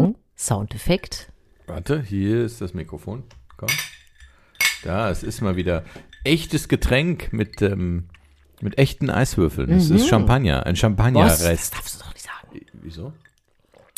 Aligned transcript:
Achtung, 0.00 0.16
Soundeffekt. 0.36 1.30
Warte, 1.66 2.02
hier 2.02 2.44
ist 2.44 2.60
das 2.60 2.74
Mikrofon. 2.74 3.22
Komm. 3.56 3.68
Da, 4.82 5.10
es 5.10 5.22
ist 5.22 5.40
mal 5.40 5.56
wieder 5.56 5.82
echtes 6.24 6.68
Getränk 6.68 7.32
mit, 7.32 7.62
ähm, 7.62 8.08
mit 8.60 8.78
echten 8.78 9.08
Eiswürfeln. 9.10 9.70
Es 9.70 9.90
ist 9.90 10.08
Champagner, 10.08 10.66
ein 10.66 10.72
Was? 10.72 10.72
Das 10.72 10.80
Champagnerrest. 10.80 11.74
darfst 11.74 11.94
du 12.00 12.04
doch 12.04 12.12
nicht 12.12 12.24
sagen. 12.24 12.60
Wieso? 12.82 13.12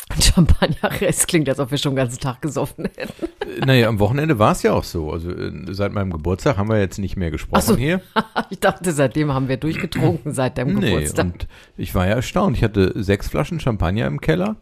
Ein 0.09 0.21
Champagnerrest 0.21 1.27
klingt, 1.27 1.49
als 1.49 1.59
ob 1.59 1.69
wir 1.71 1.77
schon 1.77 1.91
den 1.91 1.97
ganzen 1.97 2.19
Tag 2.21 2.41
gesoffen 2.41 2.85
hätten. 2.95 3.25
Äh, 3.41 3.65
Naja, 3.65 3.89
am 3.89 3.99
Wochenende 3.99 4.39
war 4.39 4.53
es 4.53 4.63
ja 4.63 4.71
auch 4.71 4.85
so. 4.85 5.11
Also 5.11 5.31
äh, 5.31 5.51
seit 5.73 5.91
meinem 5.91 6.11
Geburtstag 6.11 6.55
haben 6.57 6.69
wir 6.69 6.79
jetzt 6.79 6.97
nicht 6.99 7.17
mehr 7.17 7.29
gesprochen 7.31 7.61
so. 7.61 7.75
hier. 7.75 7.99
ich 8.49 8.59
dachte, 8.61 8.93
seitdem 8.93 9.33
haben 9.33 9.49
wir 9.49 9.57
durchgetrunken 9.57 10.33
seit 10.33 10.57
deinem 10.57 10.75
Nee, 10.79 10.91
Geburtstag. 10.91 11.25
und 11.25 11.47
ich 11.75 11.93
war 11.93 12.07
ja 12.07 12.13
erstaunt. 12.13 12.55
Ich 12.55 12.63
hatte 12.63 12.93
sechs 13.03 13.27
Flaschen 13.27 13.59
Champagner 13.59 14.07
im 14.07 14.21
Keller 14.21 14.55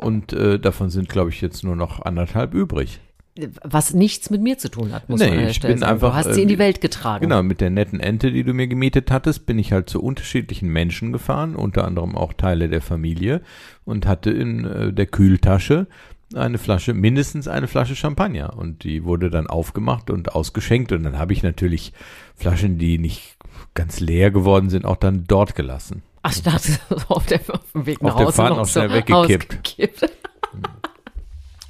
und 0.00 0.32
äh, 0.32 0.58
davon 0.58 0.90
sind, 0.90 1.08
glaube 1.08 1.30
ich, 1.30 1.40
jetzt 1.40 1.62
nur 1.64 1.76
noch 1.76 2.00
anderthalb 2.02 2.54
übrig. 2.54 3.00
Was 3.62 3.94
nichts 3.94 4.28
mit 4.28 4.42
mir 4.42 4.58
zu 4.58 4.68
tun 4.70 4.92
hat, 4.92 5.08
muss 5.08 5.20
Nee, 5.20 5.26
man 5.28 5.34
an 5.34 5.40
der 5.42 5.50
ich 5.50 5.56
Stelle 5.56 5.74
bin 5.74 5.80
sagen. 5.80 5.92
einfach, 5.92 6.10
Du 6.10 6.14
hast 6.16 6.26
äh, 6.26 6.34
sie 6.34 6.42
in 6.42 6.48
die 6.48 6.58
Welt 6.58 6.80
getragen. 6.80 7.22
Genau, 7.22 7.42
mit 7.42 7.60
der 7.60 7.70
netten 7.70 8.00
Ente, 8.00 8.32
die 8.32 8.42
du 8.42 8.52
mir 8.52 8.66
gemietet 8.66 9.10
hattest, 9.10 9.46
bin 9.46 9.58
ich 9.58 9.72
halt 9.72 9.88
zu 9.88 10.02
unterschiedlichen 10.02 10.68
Menschen 10.68 11.12
gefahren, 11.12 11.54
unter 11.54 11.84
anderem 11.86 12.16
auch 12.16 12.32
Teile 12.32 12.68
der 12.68 12.82
Familie 12.82 13.40
und 13.84 14.06
hatte 14.06 14.30
in 14.30 14.64
äh, 14.64 14.92
der 14.92 15.06
Kühltasche 15.06 15.86
eine 16.34 16.58
Flasche, 16.58 16.92
mindestens 16.94 17.48
eine 17.48 17.66
Flasche 17.66 17.96
Champagner 17.96 18.56
und 18.56 18.84
die 18.84 19.04
wurde 19.04 19.30
dann 19.30 19.46
aufgemacht 19.48 20.10
und 20.10 20.32
ausgeschenkt 20.34 20.92
und 20.92 21.02
dann 21.04 21.18
habe 21.18 21.32
ich 21.32 21.42
natürlich 21.42 21.92
Flaschen, 22.36 22.78
die 22.78 22.98
nicht 22.98 23.36
ganz 23.74 24.00
leer 24.00 24.30
geworden 24.30 24.70
sind, 24.70 24.84
auch 24.84 24.96
dann 24.96 25.24
dort 25.26 25.54
gelassen. 25.54 26.02
Ach, 26.22 26.32
ich 26.32 26.42
dachte, 26.42 26.78
auf, 27.08 27.26
der, 27.26 27.40
auf 27.48 27.72
dem 27.72 27.86
Weg 27.86 28.02
nach 28.02 28.14
Auf 28.14 28.16
der 28.18 28.26
Hause 28.26 28.36
Fahrt 28.36 28.50
noch 28.50 28.56
noch 28.58 28.66
so 28.66 28.80
schnell 28.80 28.92
weggekippt. 28.92 30.10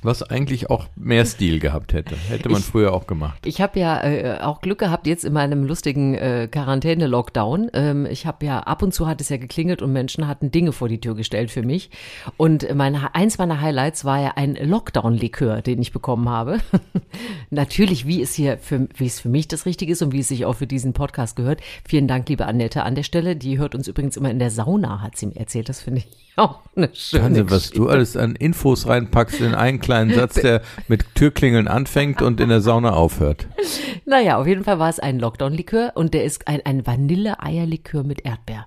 Was 0.02 0.22
eigentlich 0.22 0.70
auch 0.70 0.86
mehr 0.96 1.26
Stil 1.26 1.58
gehabt 1.58 1.92
hätte. 1.92 2.16
Hätte 2.28 2.48
man 2.48 2.60
Ich- 2.60 2.66
früher 2.66 2.94
auch 2.94 3.06
gemacht. 3.06 3.38
Ich 3.44 3.60
habe 3.60 3.78
ja 3.78 4.02
äh, 4.02 4.38
auch 4.40 4.60
Glück 4.62 4.78
gehabt 4.78 5.06
jetzt 5.06 5.24
in 5.24 5.32
meinem 5.34 5.64
lustigen 5.64 6.14
äh, 6.14 6.48
Quarantäne-Lockdown. 6.50 7.70
Ähm, 7.74 8.06
ich 8.06 8.24
habe 8.26 8.46
ja 8.46 8.60
ab 8.60 8.82
und 8.82 8.94
zu 8.94 9.06
hat 9.06 9.20
es 9.20 9.28
ja 9.28 9.36
geklingelt 9.36 9.82
und 9.82 9.92
Menschen 9.92 10.26
hatten 10.26 10.50
Dinge 10.50 10.72
vor 10.72 10.88
die 10.88 11.00
Tür 11.00 11.14
gestellt 11.14 11.50
für 11.50 11.62
mich. 11.62 11.90
Und 12.36 12.74
meine, 12.74 13.14
eins 13.14 13.36
meiner 13.38 13.60
Highlights 13.60 14.04
war 14.04 14.20
ja 14.20 14.32
ein 14.36 14.54
Lockdown-Likör, 14.54 15.62
den 15.62 15.80
ich 15.82 15.92
bekommen 15.92 16.28
habe. 16.28 16.58
Natürlich, 17.50 18.06
wie 18.06 18.22
es 18.22 18.34
hier 18.34 18.58
für, 18.58 18.88
wie 18.96 19.06
es 19.06 19.20
für 19.20 19.28
mich 19.28 19.48
das 19.48 19.66
Richtige 19.66 19.92
ist 19.92 20.02
und 20.02 20.12
wie 20.12 20.20
es 20.20 20.28
sich 20.28 20.44
auch 20.46 20.54
für 20.54 20.66
diesen 20.66 20.92
Podcast 20.92 21.36
gehört. 21.36 21.60
Vielen 21.86 22.08
Dank, 22.08 22.28
liebe 22.28 22.46
Annette, 22.46 22.84
an 22.84 22.94
der 22.94 23.02
Stelle. 23.02 23.36
Die 23.36 23.58
hört 23.58 23.74
uns 23.74 23.88
übrigens 23.88 24.16
immer 24.16 24.30
in 24.30 24.38
der 24.38 24.50
Sauna, 24.50 25.00
hat 25.02 25.16
sie 25.16 25.26
mir 25.26 25.36
erzählt. 25.36 25.68
Das 25.68 25.82
finde 25.82 25.98
ich 26.00 26.08
auch 26.36 26.60
eine 26.76 26.88
schöne 26.94 27.24
Wahnsinn, 27.24 27.50
was 27.50 27.70
du 27.70 27.88
alles 27.88 28.16
an 28.16 28.34
Infos 28.36 28.86
reinpackst 28.86 29.40
in 29.40 29.54
einen 29.54 29.80
kleinen 29.91 30.14
Satz, 30.14 30.34
der 30.34 30.62
mit 30.86 31.16
Türklingeln 31.16 31.66
anfängt 31.66 32.22
und 32.22 32.41
in 32.41 32.48
der 32.48 32.60
Sauna 32.60 32.92
aufhört. 32.92 33.48
Naja, 34.06 34.38
auf 34.38 34.47
jeden 34.47 34.62
Fall 34.62 34.78
war 34.78 34.88
es 34.88 35.00
ein 35.00 35.19
Lockdown-Likör 35.19 35.92
und 35.97 36.14
der 36.14 36.24
ist 36.24 36.47
ein, 36.47 36.60
ein 36.64 36.86
Vanille-Eierlikör 36.86 38.05
mit 38.05 38.24
Erdbeer. 38.24 38.66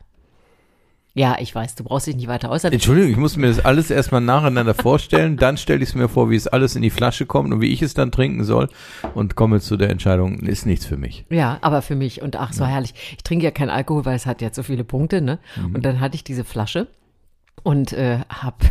Ja, 1.15 1.37
ich 1.39 1.53
weiß, 1.53 1.75
du 1.75 1.85
brauchst 1.85 2.07
dich 2.07 2.15
nicht 2.17 2.27
weiter 2.27 2.49
äußern. 2.49 2.73
Entschuldigung, 2.73 3.11
ich 3.11 3.17
muss 3.17 3.37
mir 3.37 3.47
das 3.47 3.63
alles 3.63 3.89
erstmal 3.89 4.19
nacheinander 4.19 4.73
vorstellen, 4.73 5.37
dann 5.37 5.55
stelle 5.57 5.81
ich 5.81 5.89
es 5.89 5.95
mir 5.95 6.09
vor, 6.09 6.29
wie 6.29 6.35
es 6.35 6.47
alles 6.47 6.75
in 6.75 6.81
die 6.81 6.89
Flasche 6.89 7.25
kommt 7.25 7.53
und 7.53 7.61
wie 7.61 7.71
ich 7.71 7.81
es 7.81 7.93
dann 7.93 8.11
trinken 8.11 8.43
soll 8.43 8.67
und 9.13 9.35
komme 9.35 9.61
zu 9.61 9.77
der 9.77 9.91
Entscheidung, 9.91 10.39
ist 10.39 10.65
nichts 10.65 10.85
für 10.85 10.97
mich. 10.97 11.25
Ja, 11.29 11.59
aber 11.61 11.83
für 11.83 11.95
mich 11.95 12.21
und 12.21 12.35
ach, 12.35 12.51
so 12.51 12.65
herrlich. 12.65 12.95
Ich 13.15 13.23
trinke 13.23 13.45
ja 13.45 13.51
keinen 13.51 13.69
Alkohol, 13.69 14.05
weil 14.05 14.15
es 14.15 14.25
hat 14.25 14.41
ja 14.41 14.49
so 14.51 14.63
viele 14.63 14.83
Punkte, 14.83 15.21
ne? 15.21 15.39
Mhm. 15.55 15.75
Und 15.75 15.85
dann 15.85 15.99
hatte 16.01 16.15
ich 16.15 16.23
diese 16.23 16.43
Flasche 16.43 16.87
und 17.61 17.93
äh, 17.93 18.19
hab 18.27 18.61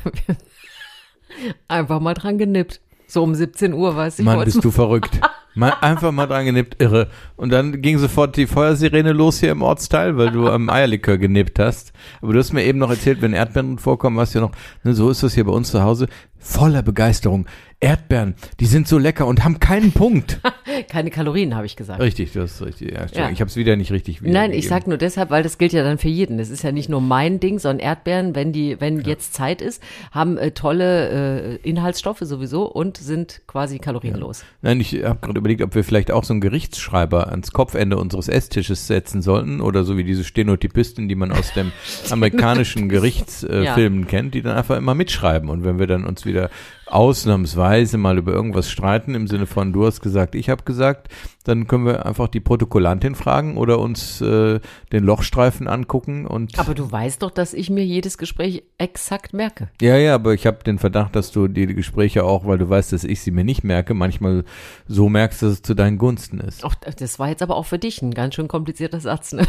einfach 1.68 2.00
mal 2.00 2.14
dran 2.14 2.38
genippt. 2.38 2.80
So 3.06 3.22
um 3.22 3.34
17 3.34 3.74
Uhr, 3.74 3.94
weiß 3.94 4.20
ich 4.20 4.24
Mann, 4.24 4.42
bist 4.44 4.64
du 4.64 4.70
verrückt. 4.70 5.20
Mal 5.54 5.74
einfach 5.82 6.12
mal 6.12 6.26
dran 6.26 6.46
genippt, 6.46 6.80
irre. 6.80 7.08
Und 7.36 7.50
dann 7.50 7.82
ging 7.82 7.98
sofort 7.98 8.36
die 8.38 8.46
Feuersirene 8.46 9.12
los 9.12 9.38
hier 9.38 9.50
im 9.50 9.60
Ortsteil, 9.60 10.16
weil 10.16 10.30
du 10.30 10.48
am 10.48 10.70
Eierlikör 10.70 11.18
genippt 11.18 11.58
hast. 11.58 11.92
Aber 12.22 12.32
du 12.32 12.38
hast 12.38 12.54
mir 12.54 12.64
eben 12.64 12.78
noch 12.78 12.88
erzählt, 12.88 13.20
wenn 13.20 13.34
Erdbeeren 13.34 13.78
vorkommen, 13.78 14.16
was 14.16 14.32
ja 14.32 14.40
noch, 14.40 14.52
ne, 14.82 14.94
so 14.94 15.10
ist 15.10 15.22
das 15.22 15.34
hier 15.34 15.44
bei 15.44 15.52
uns 15.52 15.70
zu 15.70 15.82
Hause, 15.82 16.06
voller 16.38 16.82
Begeisterung. 16.82 17.46
Erdbeeren, 17.82 18.34
die 18.60 18.66
sind 18.66 18.86
so 18.86 18.96
lecker 18.96 19.26
und 19.26 19.42
haben 19.42 19.58
keinen 19.58 19.90
Punkt. 19.90 20.40
Keine 20.88 21.10
Kalorien, 21.10 21.56
habe 21.56 21.66
ich 21.66 21.74
gesagt. 21.74 22.00
Richtig, 22.00 22.32
du 22.32 22.42
hast 22.42 22.62
richtig. 22.62 22.92
Ja, 22.92 23.06
Ja. 23.12 23.30
Ich 23.30 23.40
habe 23.40 23.48
es 23.50 23.56
wieder 23.56 23.74
nicht 23.74 23.90
richtig 23.90 24.20
Nein, 24.20 24.30
wiedergegeben. 24.30 24.58
ich 24.60 24.68
sag 24.68 24.86
nur 24.86 24.98
deshalb, 24.98 25.30
weil 25.30 25.42
das 25.42 25.58
gilt 25.58 25.72
ja 25.72 25.82
dann 25.82 25.98
für 25.98 26.08
jeden. 26.08 26.38
Das 26.38 26.48
ist 26.48 26.62
ja 26.62 26.70
nicht 26.70 26.88
nur 26.88 27.00
mein 27.00 27.40
Ding, 27.40 27.58
sondern 27.58 27.80
Erdbeeren, 27.84 28.36
wenn 28.36 28.52
die, 28.52 28.80
wenn 28.80 29.00
jetzt 29.00 29.34
Zeit 29.34 29.60
ist, 29.60 29.82
haben 30.12 30.38
äh, 30.38 30.52
tolle 30.52 31.58
äh, 31.62 31.68
Inhaltsstoffe 31.68 32.20
sowieso 32.20 32.70
und 32.70 32.98
sind 32.98 33.42
quasi 33.48 33.80
kalorienlos. 33.80 34.44
Nein, 34.62 34.78
ich 34.80 35.02
habe 35.02 35.18
gerade 35.20 35.40
überlegt, 35.40 35.62
ob 35.62 35.74
wir 35.74 35.82
vielleicht 35.82 36.12
auch 36.12 36.22
so 36.22 36.34
einen 36.34 36.40
Gerichtsschreiber 36.40 37.28
ans 37.30 37.50
Kopfende 37.50 37.96
unseres 37.96 38.28
Esstisches 38.28 38.86
setzen 38.86 39.22
sollten 39.22 39.60
oder 39.60 39.82
so 39.82 39.96
wie 39.96 40.04
diese 40.04 40.22
Stenotypistin, 40.22 41.08
die 41.08 41.16
man 41.16 41.32
aus 41.32 41.52
dem 41.52 41.72
amerikanischen 42.10 42.88
Gerichtsfilmen 42.88 44.00
äh, 44.00 44.02
Ja. 44.02 44.08
Kennt, 44.08 44.34
die 44.34 44.42
dann 44.42 44.56
einfach 44.56 44.76
immer 44.76 44.94
mitschreiben. 44.94 45.48
Und 45.48 45.64
wenn 45.64 45.80
wir 45.80 45.88
dann 45.88 46.04
uns 46.04 46.24
wieder 46.24 46.48
ausnahmsweise 46.92 47.96
mal 47.96 48.18
über 48.18 48.32
irgendwas 48.32 48.70
streiten, 48.70 49.14
im 49.14 49.26
Sinne 49.26 49.46
von 49.46 49.72
du 49.72 49.86
hast 49.86 50.00
gesagt, 50.00 50.34
ich 50.34 50.50
habe 50.50 50.62
gesagt, 50.64 51.08
dann 51.44 51.66
können 51.66 51.86
wir 51.86 52.06
einfach 52.06 52.28
die 52.28 52.40
Protokollantin 52.40 53.14
fragen 53.14 53.56
oder 53.56 53.78
uns 53.78 54.20
äh, 54.20 54.60
den 54.92 55.04
Lochstreifen 55.04 55.68
angucken 55.68 56.26
und 56.26 56.58
Aber 56.58 56.74
du 56.74 56.90
weißt 56.90 57.22
doch, 57.22 57.30
dass 57.30 57.54
ich 57.54 57.70
mir 57.70 57.84
jedes 57.84 58.18
Gespräch 58.18 58.62
exakt 58.78 59.32
merke. 59.32 59.70
Ja, 59.80 59.96
ja, 59.96 60.14
aber 60.14 60.34
ich 60.34 60.46
habe 60.46 60.62
den 60.64 60.78
Verdacht, 60.78 61.16
dass 61.16 61.32
du 61.32 61.48
die 61.48 61.66
Gespräche 61.66 62.24
auch, 62.24 62.46
weil 62.46 62.58
du 62.58 62.68
weißt, 62.68 62.92
dass 62.92 63.04
ich 63.04 63.22
sie 63.22 63.30
mir 63.30 63.44
nicht 63.44 63.64
merke, 63.64 63.94
manchmal 63.94 64.44
so 64.86 65.08
merkst, 65.08 65.42
dass 65.42 65.52
es 65.52 65.62
zu 65.62 65.74
deinen 65.74 65.98
Gunsten 65.98 66.40
ist. 66.40 66.64
Auch, 66.64 66.74
das 66.74 67.18
war 67.18 67.28
jetzt 67.28 67.42
aber 67.42 67.56
auch 67.56 67.66
für 67.66 67.78
dich 67.78 68.02
ein 68.02 68.12
ganz 68.12 68.34
schön 68.34 68.48
komplizierter 68.48 69.00
Satz. 69.00 69.32
Ne? 69.32 69.46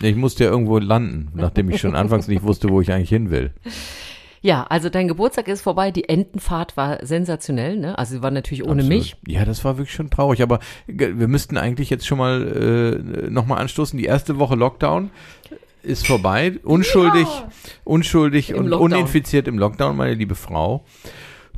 Ich 0.00 0.16
musste 0.16 0.44
ja 0.44 0.50
irgendwo 0.50 0.78
landen, 0.78 1.30
nachdem 1.34 1.70
ich 1.70 1.80
schon 1.80 1.94
anfangs 1.94 2.28
nicht 2.28 2.42
wusste, 2.42 2.68
wo 2.68 2.80
ich 2.80 2.92
eigentlich 2.92 3.08
hin 3.08 3.30
will. 3.30 3.52
Ja, 4.46 4.62
also 4.62 4.90
dein 4.90 5.08
Geburtstag 5.08 5.48
ist 5.48 5.60
vorbei. 5.60 5.90
Die 5.90 6.08
Entenfahrt 6.08 6.76
war 6.76 7.04
sensationell. 7.04 7.76
Ne? 7.76 7.98
Also 7.98 8.14
sie 8.14 8.22
war 8.22 8.30
natürlich 8.30 8.62
ohne 8.62 8.82
Absolut. 8.82 8.88
mich. 8.88 9.16
Ja, 9.26 9.44
das 9.44 9.64
war 9.64 9.76
wirklich 9.76 9.92
schon 9.96 10.08
traurig, 10.08 10.40
aber 10.40 10.60
wir 10.86 11.26
müssten 11.26 11.56
eigentlich 11.56 11.90
jetzt 11.90 12.06
schon 12.06 12.18
mal 12.18 13.26
äh, 13.26 13.28
nochmal 13.28 13.58
anstoßen. 13.60 13.98
Die 13.98 14.04
erste 14.04 14.38
Woche 14.38 14.54
Lockdown 14.54 15.10
ist 15.82 16.06
vorbei. 16.06 16.60
Unschuldig, 16.62 17.26
unschuldig 17.82 18.50
Im 18.50 18.58
und 18.58 18.66
Lockdown. 18.68 18.92
uninfiziert 18.92 19.48
im 19.48 19.58
Lockdown, 19.58 19.96
meine 19.96 20.14
liebe 20.14 20.36
Frau. 20.36 20.84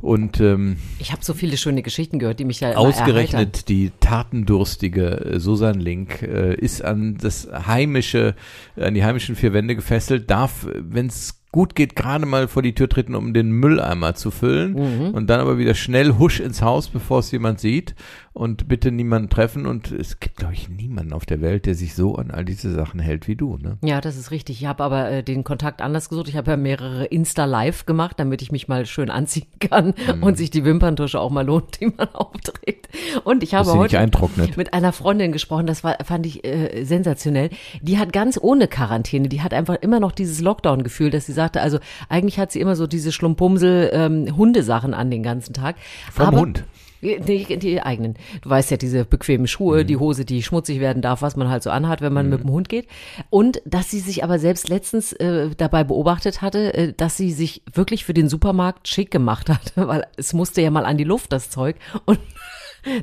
Und 0.01 0.39
ähm, 0.39 0.77
Ich 0.97 1.11
habe 1.11 1.23
so 1.23 1.35
viele 1.35 1.57
schöne 1.57 1.83
Geschichten 1.83 2.17
gehört, 2.17 2.39
die 2.39 2.45
mich 2.45 2.59
ja 2.61 2.71
immer 2.71 2.79
erheitern. 2.79 3.03
Ausgerechnet 3.03 3.69
die 3.69 3.91
tatendurstige 3.99 5.25
äh, 5.25 5.39
Susan 5.39 5.79
Link 5.79 6.23
äh, 6.23 6.55
ist 6.55 6.83
an 6.83 7.17
das 7.21 7.49
heimische, 7.67 8.33
an 8.77 8.95
die 8.95 9.03
heimischen 9.03 9.35
vier 9.35 9.53
Wände 9.53 9.75
gefesselt, 9.75 10.31
darf, 10.31 10.65
wenn 10.73 11.05
es 11.05 11.38
gut 11.51 11.73
geht, 11.75 11.95
gerade 11.95 12.25
mal 12.25 12.47
vor 12.47 12.61
die 12.61 12.75
Tür 12.75 12.87
treten, 12.89 13.15
um 13.15 13.33
den 13.33 13.51
Mülleimer 13.51 14.13
zu 14.15 14.29
füllen 14.31 14.73
Mhm. 14.73 15.09
und 15.15 15.27
dann 15.29 15.39
aber 15.39 15.57
wieder 15.57 15.73
schnell 15.73 16.13
husch 16.19 16.39
ins 16.39 16.61
Haus, 16.61 16.89
bevor 16.89 17.19
es 17.19 17.31
jemand 17.31 17.59
sieht 17.59 17.95
und 18.39 18.69
bitte 18.69 18.89
niemanden 18.89 19.29
treffen 19.29 19.65
und 19.65 19.91
es 19.91 20.21
gibt, 20.21 20.37
glaube 20.37 20.53
ich, 20.53 20.69
niemanden 20.69 21.11
auf 21.11 21.25
der 21.25 21.41
Welt, 21.41 21.65
der 21.65 21.75
sich 21.75 21.93
so 21.93 22.15
an 22.15 22.31
all 22.31 22.45
diese 22.45 22.71
Sachen 22.73 23.01
hält 23.01 23.27
wie 23.27 23.35
du, 23.35 23.57
ne? 23.57 23.77
Ja, 23.83 23.99
das 23.99 24.15
ist 24.15 24.31
richtig. 24.31 24.61
Ich 24.61 24.65
habe 24.65 24.81
aber 24.81 25.11
äh, 25.11 25.23
den 25.23 25.43
Kontakt 25.43 25.81
anders 25.81 26.07
gesucht. 26.07 26.29
Ich 26.29 26.37
habe 26.37 26.51
ja 26.51 26.55
mehrere 26.55 27.03
Insta-Live 27.03 27.85
gemacht, 27.85 28.17
damit 28.17 28.41
ich 28.41 28.49
mich 28.53 28.69
mal 28.69 28.85
schön 28.85 29.09
anziehen 29.09 29.47
kann 29.59 29.93
Mhm. 30.07 30.23
und 30.23 30.37
sich 30.37 30.49
die 30.49 30.63
Wimperntusche 30.63 31.19
auch 31.19 31.31
mal 31.31 31.45
lohnt, 31.45 31.81
die 31.81 31.87
man 31.87 32.07
aufträgt. 32.13 32.87
Und 33.25 33.43
ich 33.43 33.55
habe 33.55 33.73
heute 33.73 34.09
mit 34.55 34.73
einer 34.73 34.93
Freundin 34.93 35.33
gesprochen, 35.33 35.67
das 35.67 35.83
war, 35.83 35.97
fand 36.05 36.25
ich 36.25 36.45
äh, 36.45 36.85
sensationell. 36.85 37.49
Die 37.81 37.97
hat 37.97 38.13
ganz 38.13 38.39
ohne 38.41 38.69
Quarantäne, 38.69 39.27
die 39.27 39.41
hat 39.41 39.53
einfach 39.53 39.75
immer 39.81 39.99
noch 39.99 40.13
dieses 40.13 40.39
Lockdown-Gefühl, 40.39 41.09
dass 41.09 41.25
sie 41.25 41.33
sagte, 41.33 41.59
also 41.59 41.79
eigentlich 42.07 42.39
hat 42.39 42.53
sie 42.53 42.61
immer 42.61 42.77
so 42.77 42.87
diese 42.87 43.11
Schlumpumsel 43.11 43.89
ähm, 43.91 44.37
Hundesachen 44.37 44.93
an 44.93 45.11
den 45.11 45.23
ganzen 45.23 45.53
Tag. 45.53 45.75
Vom 46.13 46.25
aber, 46.25 46.39
Hund. 46.39 46.63
Die, 47.01 47.57
die 47.59 47.81
eigenen. 47.81 48.15
Du 48.41 48.49
weißt 48.49 48.71
ja, 48.71 48.77
diese 48.77 49.05
bequemen 49.05 49.47
Schuhe, 49.47 49.83
Mhm. 49.83 49.87
die 49.87 49.97
Hose, 49.97 50.25
die 50.25 50.43
schmutzig 50.43 50.79
werden 50.79 51.01
darf, 51.01 51.21
was 51.21 51.35
man 51.35 51.49
halt 51.49 51.63
so 51.63 51.69
anhat, 51.69 52.01
wenn 52.01 52.11
man 52.13 52.29
mit 52.29 52.41
dem 52.43 52.51
Hund 52.51 52.67
geht. 52.69 52.87
Und 53.29 53.61
dass 53.65 53.89
sie 53.89 53.99
sich 53.99 54.23
aber 54.23 54.39
selbst 54.39 54.67
letztens 54.69 55.13
äh, 55.13 55.49
dabei 55.57 55.83
beobachtet 55.83 56.41
hatte, 56.41 56.73
äh, 56.73 56.93
dass 56.93 57.15
sie 57.17 57.31
sich 57.31 57.61
wirklich 57.73 58.03
für 58.05 58.13
den 58.13 58.27
Supermarkt 58.29 58.87
schick 58.87 59.11
gemacht 59.11 59.49
hat, 59.49 59.71
weil 59.75 60.05
es 60.17 60.33
musste 60.33 60.61
ja 60.61 60.71
mal 60.71 60.85
an 60.85 60.97
die 60.97 61.03
Luft, 61.05 61.31
das 61.31 61.49
Zeug. 61.49 61.75
Und 62.05 62.19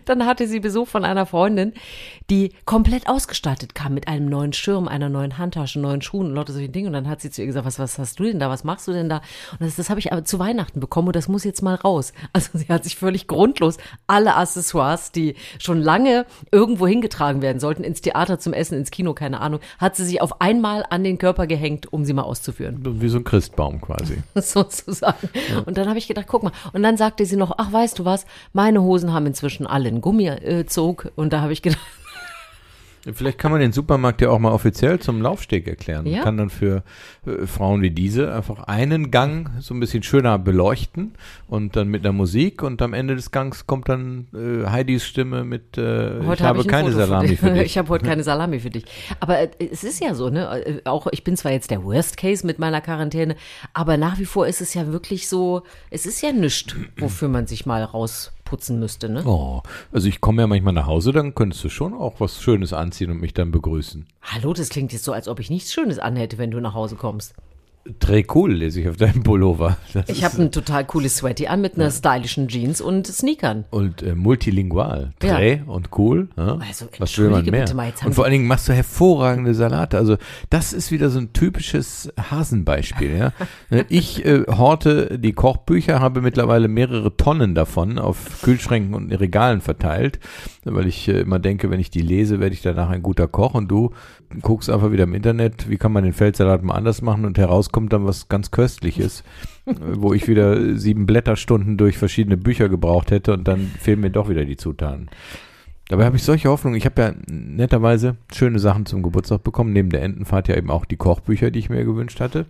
dann 0.05 0.27
hatte 0.27 0.47
sie 0.47 0.61
Besuch 0.61 0.89
von 0.89 1.05
einer 1.05 1.27
Freundin, 1.27 1.73
die 2.31 2.53
komplett 2.65 3.09
ausgestattet 3.09 3.75
kam 3.75 3.95
mit 3.95 4.09
einem 4.09 4.27
neuen 4.27 4.53
Schirm, 4.53 4.89
einer 4.89 5.09
neuen 5.09 5.39
Handtasche, 5.39 5.79
neuen 5.79 6.03
Schuhen 6.03 6.27
und 6.27 6.35
lauter 6.35 6.53
solche 6.53 6.69
Dinge. 6.69 6.89
Und 6.89 6.93
dann 6.95 7.09
hat 7.09 7.21
sie 7.21 7.31
zu 7.31 7.43
ihr 7.43 7.47
gesagt, 7.47 7.67
was, 7.67 7.79
was 7.79 7.99
hast 7.99 8.19
du 8.19 8.25
denn 8.25 8.39
da? 8.39 8.51
Was 8.51 8.65
machst 8.65 8.89
du 8.89 8.93
denn 8.93 9.09
da? 9.09 9.19
Und 9.53 9.61
das, 9.61 9.77
das 9.77 9.91
habe 9.91 10.01
ich 10.01 10.13
aber 10.13 10.25
zu 10.25 10.39
Weihnachten 10.39 10.81
bekommen 10.81 11.09
und 11.09 11.17
das 11.17 11.29
muss 11.29 11.45
jetzt 11.45 11.63
mal 11.63 11.75
raus. 11.75 12.13
Also 12.33 12.59
sie 12.59 12.67
hat 12.69 12.85
sich 12.85 12.97
völlig 12.97 13.29
grundlos 13.29 13.79
alle 14.07 14.37
Accessoires, 14.37 15.11
die 15.11 15.37
schon 15.59 15.81
lange 15.81 16.27
irgendwo 16.53 16.87
hingetragen 16.87 17.41
werden 17.41 17.61
sollten, 17.61 17.83
ins 17.83 18.03
Theater 18.03 18.39
zum 18.39 18.53
Essen, 18.53 18.77
ins 18.77 18.91
Kino, 18.91 19.15
keine 19.15 19.41
Ahnung, 19.41 19.61
hat 19.79 19.97
sie 19.97 20.05
sich 20.05 20.21
auf 20.21 20.41
einmal 20.41 20.85
an 20.91 21.03
den 21.03 21.17
Körper 21.17 21.47
gehängt, 21.47 21.93
um 21.93 22.05
sie 22.05 22.13
mal 22.13 22.25
auszuführen. 22.25 22.81
Wie 23.01 23.09
so 23.09 23.19
ein 23.19 23.25
Christbaum 23.25 23.81
quasi. 23.81 24.23
Sozusagen. 24.35 25.31
Ja. 25.51 25.61
Und 25.61 25.79
dann 25.79 25.89
habe 25.89 25.99
ich 25.99 26.09
gedacht, 26.09 26.27
guck 26.29 26.43
mal. 26.43 26.53
Und 26.75 26.83
dann 26.83 26.97
sagte 26.99 27.25
sie 27.25 27.37
noch, 27.37 27.53
ach, 27.57 27.73
weißt 27.73 27.99
du 27.99 28.05
was, 28.05 28.27
meine 28.53 28.83
Hosen 28.83 29.13
haben 29.13 29.27
inzwischen 29.27 29.66
alle 29.67 29.89
einen 29.89 30.01
Gummizug. 30.01 31.11
Und 31.17 31.33
da 31.33 31.41
habe 31.41 31.53
ich 31.53 31.63
gedacht, 31.63 31.81
Vielleicht 33.15 33.39
kann 33.39 33.53
man 33.53 33.61
den 33.61 33.73
Supermarkt 33.73 34.21
ja 34.21 34.31
auch 34.31 34.39
mal 34.39 34.51
offiziell 34.51 34.99
zum 34.99 35.23
Laufsteg 35.23 35.69
erklären. 35.69 36.07
Ja. 36.07 36.17
Man 36.17 36.25
kann 36.25 36.37
dann 36.37 36.51
für 36.51 36.83
äh, 37.25 37.47
Frauen 37.47 37.81
wie 37.81 37.91
diese 37.91 38.35
einfach 38.35 38.65
einen 38.65 39.13
Gang 39.13 39.51
so 39.61 39.75
ein 39.75 39.81
bisschen 39.81 40.03
schöner 40.03 40.39
beleuchten 40.39 41.13
und 41.47 41.77
dann 41.77 41.89
mit 41.89 42.05
einer 42.05 42.13
Musik 42.13 42.63
und 42.63 42.83
am 42.83 42.95
Ende 42.95 43.15
des 43.15 43.31
Gangs 43.31 43.67
kommt 43.67 43.89
dann 43.89 44.27
äh, 44.35 44.69
Heidis 44.69 45.05
Stimme 45.05 45.45
mit 45.45 45.79
äh, 45.79 46.19
Ich 46.19 46.43
habe 46.43 46.59
hab 46.59 46.69
keine 46.69 46.91
Foto 46.91 47.07
Salami 47.07 47.37
für 47.37 47.51
dich. 47.53 47.63
ich 47.67 47.79
habe 47.79 47.89
heute 47.91 48.05
keine 48.05 48.23
Salami 48.25 48.59
für 48.59 48.71
dich. 48.71 48.85
Aber 49.21 49.39
äh, 49.39 49.51
es 49.59 49.85
ist 49.85 50.01
ja 50.01 50.15
so, 50.15 50.29
ne? 50.29 50.67
Äh, 50.67 50.81
auch 50.85 51.07
ich 51.13 51.23
bin 51.23 51.37
zwar 51.37 51.53
jetzt 51.53 51.71
der 51.71 51.85
Worst 51.85 52.17
Case 52.17 52.45
mit 52.45 52.59
meiner 52.59 52.81
Quarantäne, 52.81 53.37
aber 53.73 53.97
nach 53.97 54.19
wie 54.19 54.25
vor 54.25 54.49
ist 54.49 54.61
es 54.61 54.75
ja 54.75 54.91
wirklich 54.91 55.29
so, 55.29 55.63
es 55.91 56.07
ist 56.07 56.23
ja 56.23 56.33
nichts, 56.33 56.75
wofür 56.99 57.29
man 57.29 57.47
sich 57.47 57.67
mal 57.67 57.85
raus 57.85 58.33
putzen 58.47 58.81
müsste, 58.81 59.11
ne? 59.11 59.23
Oh, 59.27 59.61
also 59.93 60.09
ich 60.09 60.23
komme 60.23 60.41
ja 60.41 60.47
manchmal 60.47 60.73
nach 60.73 60.87
Hause, 60.87 61.13
dann 61.13 61.35
könntest 61.35 61.63
du 61.63 61.69
schon 61.69 61.93
auch 61.93 62.21
was 62.21 62.41
Schönes 62.41 62.73
anziehen 62.73 63.11
und 63.11 63.21
mich 63.21 63.35
dann 63.35 63.51
begrüßen. 63.51 64.07
Hallo, 64.23 64.55
das 64.55 64.71
klingt 64.71 64.95
jetzt 64.95 65.05
so, 65.05 65.13
als 65.13 65.29
ob 65.29 65.39
ich 65.41 65.51
nichts 65.51 65.75
Schönes 65.75 65.99
anhätte, 65.99 66.39
wenn 66.39 66.51
du 66.51 66.61
nach 66.61 66.73
Hause 66.73 66.97
kommst. 66.97 67.35
Cool, 68.35 68.53
lese 68.53 68.81
ich 68.81 68.89
auf 68.89 68.97
deinem 68.97 69.23
Pullover. 69.23 69.77
Das 69.93 70.09
ich 70.09 70.25
habe 70.25 70.43
ein 70.43 70.53
total 70.53 70.85
cooles 70.85 71.17
Sweaty 71.17 71.47
an 71.47 71.61
mit 71.61 71.75
einer 71.75 71.85
ja. 71.85 71.91
stylischen 71.91 72.49
Jeans 72.49 72.81
und 72.81 73.07
Sneakern. 73.07 73.65
Und 73.71 74.03
äh, 74.03 74.15
multilingual. 74.15 75.13
Très 75.21 75.59
ja. 75.59 75.65
und 75.67 75.91
cool. 75.99 76.29
Ja? 76.37 76.59
Also, 76.59 76.87
Was 76.99 77.17
will 77.19 77.31
man 77.31 77.45
mehr? 77.45 77.73
Mal, 77.75 77.93
und 78.05 78.15
vor 78.15 78.25
allen 78.25 78.33
Dingen 78.33 78.47
machst 78.47 78.69
du 78.69 78.73
hervorragende 78.73 79.55
Salate. 79.55 79.99
Also 79.99 80.17
das 80.51 80.73
ist 80.73 80.91
wieder 80.91 81.11
so 81.11 81.19
ein 81.19 81.33
typisches 81.33 82.13
Hasenbeispiel. 82.19 83.17
Ja? 83.17 83.33
Ne, 83.69 83.85
ich 83.89 84.25
äh, 84.25 84.45
horte 84.47 85.19
die 85.19 85.33
Kochbücher, 85.33 85.99
habe 85.99 86.21
mittlerweile 86.21 86.69
mehrere 86.69 87.17
Tonnen 87.17 87.55
davon 87.55 87.99
auf 87.99 88.43
Kühlschränken 88.43 88.95
und 88.95 89.13
Regalen 89.13 89.61
verteilt, 89.61 90.21
weil 90.65 90.87
ich 90.87 91.09
äh, 91.09 91.21
immer 91.21 91.39
denke, 91.39 91.71
wenn 91.71 91.81
ich 91.81 91.91
die 91.91 92.01
lese, 92.01 92.39
werde 92.39 92.55
ich 92.55 92.63
danach 92.63 92.91
ein 92.91 93.03
guter 93.03 93.27
Koch. 93.27 93.55
Und 93.55 93.69
du 93.69 93.91
guckst 94.43 94.71
einfach 94.71 94.93
wieder 94.93 95.05
im 95.05 95.15
Internet, 95.15 95.69
wie 95.69 95.77
kann 95.77 95.93
man 95.93 96.05
den 96.05 96.13
Feldsalat 96.13 96.63
mal 96.63 96.75
anders 96.75 97.03
machen 97.03 97.25
und 97.25 97.39
herauskommt 97.77 97.93
dann 97.93 98.07
was 98.07 98.29
ganz 98.29 98.51
Köstliches, 98.51 99.23
wo 99.67 100.15
ich 100.15 100.29
wieder 100.29 100.77
sieben 100.77 101.07
Blätterstunden 101.07 101.77
durch 101.77 101.99
verschiedene 101.99 102.37
Bücher 102.37 102.69
gebraucht 102.69 103.11
hätte 103.11 103.35
und 103.35 103.47
dann 103.47 103.71
fehlen 103.81 104.01
mir 104.01 104.11
doch 104.11 104.29
wieder 104.29 104.45
die 104.45 104.57
Zutaten. 104.57 105.09
Dabei 105.89 106.07
habe 106.07 106.17
ich 106.17 106.25
solche 106.25 106.49
Hoffnungen. 106.49 106.77
Ich 106.77 106.85
habe 106.85 107.01
ja 107.01 107.15
netterweise 107.29 108.17
schöne 108.33 108.59
Sachen 108.59 108.87
zum 108.87 109.03
Geburtstag 109.03 109.45
bekommen, 109.45 109.73
neben 109.73 109.91
der 109.91 110.03
Entenfahrt 110.03 110.49
ja 110.49 110.57
eben 110.57 110.71
auch 110.71 110.85
die 110.85 110.97
Kochbücher, 110.97 111.51
die 111.51 111.61
ich 111.61 111.71
mir 111.71 111.85
gewünscht 111.85 112.21
hatte. 112.21 112.47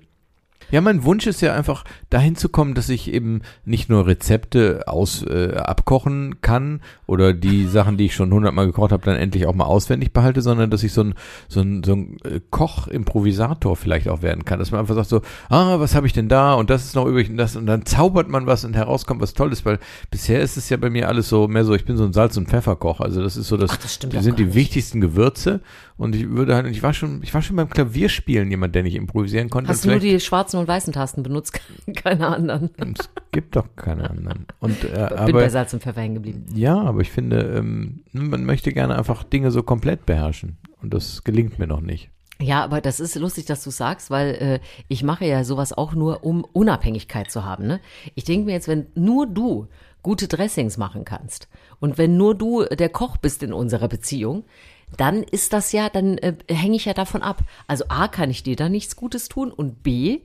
Ja, 0.71 0.81
mein 0.81 1.05
Wunsch 1.05 1.27
ist 1.27 1.41
ja 1.41 1.55
einfach 1.55 1.85
dahin 2.11 2.37
zu 2.37 2.49
kommen, 2.49 2.75
dass 2.75 2.89
ich 2.89 3.13
eben 3.13 3.43
nicht 3.65 3.89
nur 3.89 4.07
Rezepte 4.07 4.85
aus 4.87 5.23
äh, 5.23 5.55
abkochen 5.55 6.41
kann 6.41 6.81
oder 7.07 7.33
die 7.33 7.67
Sachen, 7.67 7.97
die 7.97 8.07
ich 8.07 8.15
schon 8.15 8.33
hundertmal 8.33 8.67
gekocht 8.67 8.93
habe, 8.93 9.05
dann 9.05 9.17
endlich 9.17 9.47
auch 9.47 9.55
mal 9.55 9.65
auswendig 9.65 10.13
behalte, 10.13 10.43
sondern 10.43 10.71
dass 10.71 10.83
ich 10.83 10.93
so 10.93 11.03
ein 11.03 11.15
so 11.49 11.61
ein, 11.61 11.85
so 11.85 11.95
ein 11.95 12.17
äh, 12.25 12.41
Koch-Improvisator 12.51 13.77
vielleicht 13.77 14.09
auch 14.09 14.23
werden 14.23 14.45
kann, 14.45 14.59
dass 14.59 14.71
man 14.71 14.81
einfach 14.81 14.95
sagt 14.95 15.09
so, 15.09 15.23
ah, 15.49 15.79
was 15.79 15.95
habe 15.95 16.07
ich 16.07 16.13
denn 16.13 16.29
da? 16.29 16.55
Und 16.55 16.71
das 16.71 16.85
ist 16.85 16.97
noch 16.97 17.07
übrig 17.07 17.31
und 17.31 17.37
das. 17.37 17.57
Und 17.57 17.67
dann 17.67 17.87
zaubert 17.87 18.29
man 18.29 18.47
was 18.47 18.65
und 18.65 18.75
herauskommt 18.75 19.21
was 19.21 19.35
Tolles, 19.35 19.65
weil 19.65 19.79
bisher 20.11 20.41
ist 20.41 20.57
es 20.57 20.69
ja 20.69 20.77
bei 20.77 20.91
mir 20.91 21.09
alles 21.09 21.29
so 21.29 21.49
mehr 21.49 21.65
so, 21.65 21.75
ich 21.75 21.85
bin 21.85 21.97
so 21.97 22.05
ein 22.05 22.13
Salz- 22.13 22.37
und 22.37 22.49
Pfefferkoch, 22.49 23.01
also 23.01 23.23
das 23.23 23.37
ist 23.37 23.49
so, 23.49 23.57
das, 23.57 23.71
Ach, 23.73 23.77
das 23.77 23.99
die 23.99 24.19
sind 24.19 24.39
die 24.39 24.55
wichtigsten 24.55 25.01
Gewürze 25.01 25.61
und 25.99 26.15
ich 26.15 26.29
würde 26.29 26.55
halt, 26.55 26.67
ich 26.67 26.83
war 26.83 26.93
schon, 26.93 27.23
ich 27.23 27.33
war 27.33 27.41
schon 27.41 27.57
beim 27.57 27.71
Klavierspielen 27.71 28.51
jemand, 28.51 28.75
der 28.75 28.83
nicht 28.83 28.95
improvisieren 28.95 29.49
konnte. 29.49 29.71
Hast 29.71 29.85
du 29.85 29.91
nur 29.91 29.99
die 29.99 30.21
schwarzen 30.21 30.59
und 30.59 30.69
weißen 30.69 30.93
Tasten 30.93 31.23
benutzt, 31.23 31.59
keine 31.97 32.29
anderen? 32.29 32.71
Es 32.99 33.09
gibt 33.33 33.57
doch 33.57 33.75
keine 33.77 34.11
anderen. 34.11 34.47
Und, 34.61 34.85
äh, 34.85 34.89
Bin 34.89 35.03
aber, 35.03 35.33
bei 35.33 35.49
Salz 35.49 35.73
und 35.73 35.83
Pfeffer 35.83 36.03
hängen 36.03 36.17
geblieben. 36.17 36.45
Ja, 36.55 36.79
aber 36.81 37.01
ich 37.01 37.11
finde, 37.11 37.41
ähm, 37.57 38.01
man 38.13 38.45
möchte 38.45 38.73
gerne 38.73 38.97
einfach 38.99 39.25
Dinge 39.25 39.51
so 39.51 39.63
komplett 39.63 40.05
beherrschen. 40.05 40.59
Und 40.83 40.93
das 40.93 41.25
gelingt 41.25 41.59
mir 41.59 41.67
noch 41.67 41.81
nicht. 41.81 42.11
Ja, 42.39 42.63
aber 42.63 42.83
das 42.83 43.01
ist 43.01 43.15
lustig, 43.15 43.47
dass 43.47 43.65
du 43.65 43.71
sagst, 43.71 44.11
weil 44.11 44.35
äh, 44.35 44.61
ich 44.89 45.03
mache 45.03 45.25
ja 45.25 45.43
sowas 45.45 45.73
auch 45.73 45.95
nur, 45.95 46.23
um 46.25 46.45
Unabhängigkeit 46.45 47.31
zu 47.31 47.45
haben. 47.45 47.67
Ne? 47.67 47.81
Ich 48.15 48.25
denke 48.25 48.47
mir 48.47 48.53
jetzt, 48.53 48.69
wenn 48.69 48.87
nur 48.95 49.27
du 49.27 49.69
gute 50.03 50.29
Dressings 50.29 50.77
machen 50.77 51.05
kannst 51.05 51.49
und 51.81 51.97
wenn 51.97 52.17
nur 52.17 52.35
du 52.35 52.65
der 52.65 52.91
Koch 52.91 53.17
bist 53.17 53.43
in 53.43 53.55
unserer 53.55 53.89
Beziehung, 53.89 54.45
dann 54.97 55.23
ist 55.23 55.53
das 55.53 55.73
ja, 55.73 55.89
dann 55.89 56.19
äh, 56.19 56.35
hänge 56.51 56.77
ich 56.77 56.85
ja 56.85 56.95
davon 56.95 57.23
ab. 57.23 57.41
Also 57.67 57.85
A, 57.89 58.09
kann 58.09 58.31
ich 58.31 58.43
dir 58.43 58.57
da 58.57 58.69
nichts 58.69 58.97
Gutes 58.97 59.29
tun 59.29 59.51
und 59.51 59.83
B, 59.83 60.21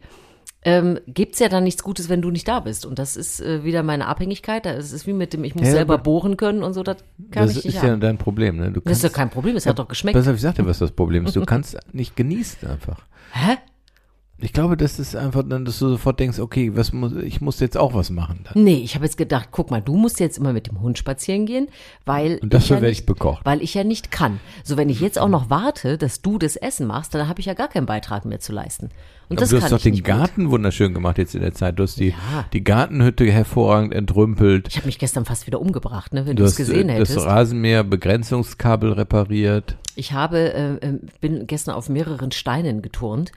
ähm, 0.64 1.00
gibt 1.08 1.34
es 1.34 1.40
ja 1.40 1.50
dann 1.50 1.64
nichts 1.64 1.82
Gutes, 1.82 2.08
wenn 2.08 2.22
du 2.22 2.30
nicht 2.30 2.48
da 2.48 2.60
bist. 2.60 2.86
Und 2.86 3.00
das 3.00 3.18
ist 3.18 3.42
äh, 3.42 3.64
wieder 3.64 3.82
meine 3.82 4.08
Abhängigkeit. 4.08 4.66
Das 4.66 4.92
ist 4.92 5.08
wie 5.08 5.14
mit 5.14 5.34
dem, 5.34 5.44
ich 5.44 5.56
muss 5.56 5.66
ja, 5.66 5.72
selber 5.72 5.98
bohren 5.98 6.38
können 6.38 6.62
und 6.62 6.74
so, 6.74 6.84
das 6.84 6.98
kann 7.32 7.48
das 7.48 7.58
ich 7.58 7.66
nicht 7.66 7.78
Das 7.78 7.84
ist 7.84 7.90
ja 7.90 7.96
dein 7.98 8.18
Problem. 8.18 8.58
Ne? 8.58 8.72
Du 8.72 8.82
kannst, 8.82 8.88
das 8.88 8.98
ist 8.98 9.04
ja 9.04 9.10
kein 9.10 9.30
Problem, 9.32 9.56
es 9.56 9.66
ja, 9.66 9.72
hat 9.72 9.80
doch 9.80 9.88
geschmeckt. 9.88 10.18
Was 10.18 10.28
habe 10.28 10.36
ich 10.36 10.42
sagte, 10.42 10.66
was 10.66 10.78
das 10.78 10.92
Problem 10.92 11.26
ist? 11.26 11.36
Du 11.36 11.44
kannst 11.46 11.78
nicht 11.94 12.16
genießen 12.16 12.70
einfach. 12.70 13.06
Hä? 13.32 13.58
Ich 14.44 14.54
glaube, 14.54 14.76
das 14.76 15.00
ist 15.00 15.16
einfach 15.16 15.44
dann, 15.48 15.66
dass 15.66 15.80
du 15.80 15.90
sofort 15.90 16.20
denkst, 16.20 16.40
okay, 16.40 16.76
was 16.76 16.92
muss, 16.94 17.14
ich 17.14 17.42
muss 17.42 17.60
jetzt 17.60 17.78
auch 17.78 17.94
was 17.94 18.10
machen. 18.10 18.42
Dann. 18.44 18.64
Nee, 18.64 18.82
ich 18.84 18.96
habe 18.96 19.06
jetzt 19.06 19.18
gedacht, 19.18 19.50
guck 19.52 19.72
mal, 19.72 19.82
du 19.82 19.96
musst 19.96 20.20
jetzt 20.20 20.38
immer 20.38 20.52
mit 20.52 20.68
dem 20.68 20.82
Hund 20.82 20.98
spazieren 20.98 21.46
gehen, 21.46 21.68
weil 22.06 22.40
Und 22.42 22.54
dafür 22.54 22.78
ja 22.78 22.82
werde 22.82 22.92
nicht, 22.92 23.00
ich 23.02 23.06
bekocht. 23.06 23.46
Weil 23.46 23.62
ich 23.62 23.74
ja 23.74 23.84
nicht 23.84 24.12
kann. 24.12 24.40
So, 24.64 24.78
wenn 24.78 24.90
ich 24.90 25.00
jetzt 25.00 25.20
auch 25.20 25.30
noch 25.30 25.50
warte, 25.50 25.98
dass 25.98 26.22
du 26.22 26.38
das 26.38 26.56
Essen 26.56 26.88
machst, 26.88 27.14
dann 27.14 27.28
habe 27.28 27.40
ich 27.40 27.46
ja 27.46 27.54
gar 27.54 27.68
keinen 27.68 27.86
Beitrag 27.86 28.26
mehr 28.26 28.40
zu 28.40 28.52
leisten. 28.52 28.90
Und 29.30 29.38
Aber 29.38 29.42
das 29.42 29.50
du 29.52 29.62
hast 29.62 29.72
doch 29.72 29.80
den 29.80 30.04
Garten 30.04 30.44
gut. 30.46 30.52
wunderschön 30.54 30.94
gemacht 30.94 31.18
jetzt 31.18 31.36
in 31.36 31.42
der 31.42 31.54
Zeit. 31.54 31.80
Du 31.80 31.84
hast 31.84 31.98
die, 32.00 32.10
Ja. 32.10 32.46
die 32.52 32.64
Gartenhütte 32.66 33.24
hervorragend 33.32 33.94
entrümpelt. 33.94 34.68
Ich 34.68 34.76
habe 34.76 34.88
mich 34.88 35.00
gestern 35.00 35.24
fast 35.24 35.48
wieder 35.48 35.62
umgebracht, 35.62 36.14
ne, 36.14 36.26
wenn 36.26 36.36
Du 36.36 36.44
du 36.44 36.48
es 36.48 36.52
hast 36.54 36.58
gesehen 36.58 36.90
äh, 36.90 36.94
hättest. 36.96 37.16
das 37.16 37.26
Rasenmäher-Begrenzungskabel 37.26 38.94
repariert. 38.94 39.78
Ich 39.96 40.14
habe, 40.14 40.54
äh, 40.54 40.74
äh, 40.86 41.00
bin 41.22 41.48
gestern 41.48 41.76
auf 41.76 41.90
mehreren 41.90 42.32
Steinen 42.32 42.82
geturnt 42.82 43.32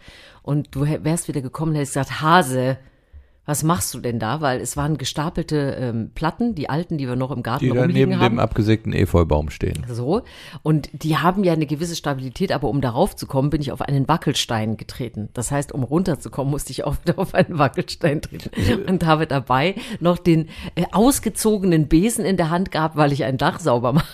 und 0.44 0.74
du 0.74 0.82
wärst 0.82 1.26
wieder 1.26 1.40
gekommen 1.40 1.72
und 1.72 1.76
hättest 1.76 1.94
gesagt, 1.94 2.20
Hase, 2.20 2.76
was 3.46 3.62
machst 3.62 3.92
du 3.92 4.00
denn 4.00 4.18
da? 4.18 4.40
Weil 4.40 4.60
es 4.60 4.76
waren 4.76 4.96
gestapelte 4.96 5.76
ähm, 5.78 6.10
Platten, 6.14 6.54
die 6.54 6.70
alten, 6.70 6.96
die 6.96 7.06
wir 7.06 7.16
noch 7.16 7.30
im 7.30 7.42
Garten 7.42 7.64
Die 7.64 7.72
da 7.72 7.86
neben 7.86 8.18
haben. 8.18 8.36
dem 8.36 8.38
abgesägten 8.38 8.92
Efeubaum 8.94 9.50
stehen. 9.50 9.84
So. 9.88 10.22
Und 10.62 10.88
die 10.92 11.18
haben 11.18 11.44
ja 11.44 11.52
eine 11.52 11.66
gewisse 11.66 11.94
Stabilität, 11.96 12.52
aber 12.52 12.68
um 12.68 12.80
darauf 12.80 13.16
zu 13.16 13.26
kommen, 13.26 13.50
bin 13.50 13.60
ich 13.60 13.70
auf 13.72 13.82
einen 13.82 14.08
Wackelstein 14.08 14.76
getreten. 14.78 15.28
Das 15.34 15.50
heißt, 15.50 15.72
um 15.72 15.82
runterzukommen, 15.82 16.50
musste 16.50 16.72
ich 16.72 16.84
auch 16.84 16.96
wieder 17.04 17.18
auf 17.18 17.34
einen 17.34 17.58
Wackelstein 17.58 18.22
treten. 18.22 18.50
Und 18.86 19.04
habe 19.04 19.26
dabei 19.26 19.74
noch 20.00 20.18
den 20.18 20.48
äh, 20.74 20.84
ausgezogenen 20.92 21.88
Besen 21.88 22.24
in 22.24 22.36
der 22.38 22.48
Hand 22.50 22.70
gehabt, 22.70 22.96
weil 22.96 23.12
ich 23.12 23.24
ein 23.24 23.36
Dach 23.36 23.60
sauber 23.60 23.92
mache. 23.92 24.06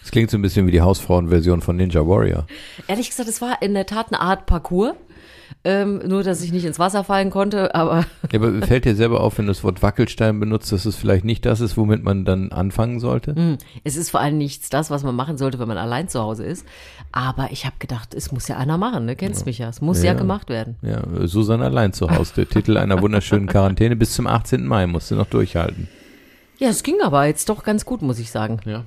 Das 0.00 0.12
klingt 0.12 0.30
so 0.30 0.38
ein 0.38 0.42
bisschen 0.42 0.66
wie 0.66 0.70
die 0.70 0.80
Hausfrauenversion 0.80 1.60
von 1.60 1.76
Ninja 1.76 2.06
Warrior. 2.06 2.46
Ehrlich 2.86 3.10
gesagt, 3.10 3.28
es 3.28 3.42
war 3.42 3.60
in 3.62 3.74
der 3.74 3.86
Tat 3.86 4.06
eine 4.08 4.20
Art 4.20 4.46
Parcours. 4.46 4.94
Ähm, 5.64 5.98
nur, 6.06 6.22
dass 6.22 6.42
ich 6.42 6.52
nicht 6.52 6.64
ins 6.64 6.78
Wasser 6.78 7.04
fallen 7.04 7.30
konnte, 7.30 7.74
aber 7.74 8.06
Ja, 8.32 8.40
aber 8.40 8.66
fällt 8.66 8.84
dir 8.84 8.94
selber 8.96 9.20
auf, 9.20 9.36
wenn 9.38 9.46
du 9.46 9.50
das 9.50 9.62
Wort 9.64 9.82
Wackelstein 9.82 10.40
benutzt, 10.40 10.72
dass 10.72 10.86
es 10.86 10.96
vielleicht 10.96 11.24
nicht 11.24 11.44
das 11.44 11.60
ist, 11.60 11.76
womit 11.76 12.02
man 12.02 12.24
dann 12.24 12.50
anfangen 12.52 13.00
sollte? 13.00 13.34
hm, 13.34 13.58
es 13.84 13.96
ist 13.96 14.10
vor 14.10 14.20
allem 14.20 14.38
nichts 14.38 14.70
das, 14.70 14.90
was 14.90 15.02
man 15.02 15.14
machen 15.14 15.36
sollte, 15.38 15.58
wenn 15.58 15.68
man 15.68 15.76
allein 15.78 16.08
zu 16.08 16.20
Hause 16.20 16.44
ist. 16.44 16.66
Aber 17.12 17.48
ich 17.50 17.66
habe 17.66 17.76
gedacht, 17.78 18.14
es 18.14 18.32
muss 18.32 18.48
ja 18.48 18.56
einer 18.56 18.78
machen, 18.78 19.04
ne? 19.04 19.16
Kennst 19.16 19.44
mich 19.46 19.58
ja. 19.58 19.68
Es 19.68 19.80
muss 19.80 20.02
ja, 20.02 20.12
Ja. 20.12 20.18
gemacht 20.18 20.48
werden. 20.48 20.76
Ja, 20.82 21.02
Susanne 21.26 21.64
allein 21.64 21.92
zu 21.92 22.08
Hause. 22.10 22.32
Der 22.36 22.48
Titel 22.48 22.76
einer 22.76 23.02
wunderschönen 23.02 23.46
Quarantäne 23.46 23.96
bis 23.96 24.12
zum 24.14 24.26
18. 24.26 24.66
Mai 24.66 24.86
musst 24.86 25.10
du 25.10 25.16
noch 25.16 25.26
durchhalten. 25.26 25.88
Ja, 26.58 26.68
es 26.68 26.82
ging 26.82 26.96
aber 27.02 27.26
jetzt 27.26 27.48
doch 27.48 27.64
ganz 27.64 27.84
gut, 27.84 28.02
muss 28.02 28.18
ich 28.18 28.30
sagen. 28.30 28.60
Ja. 28.64 28.84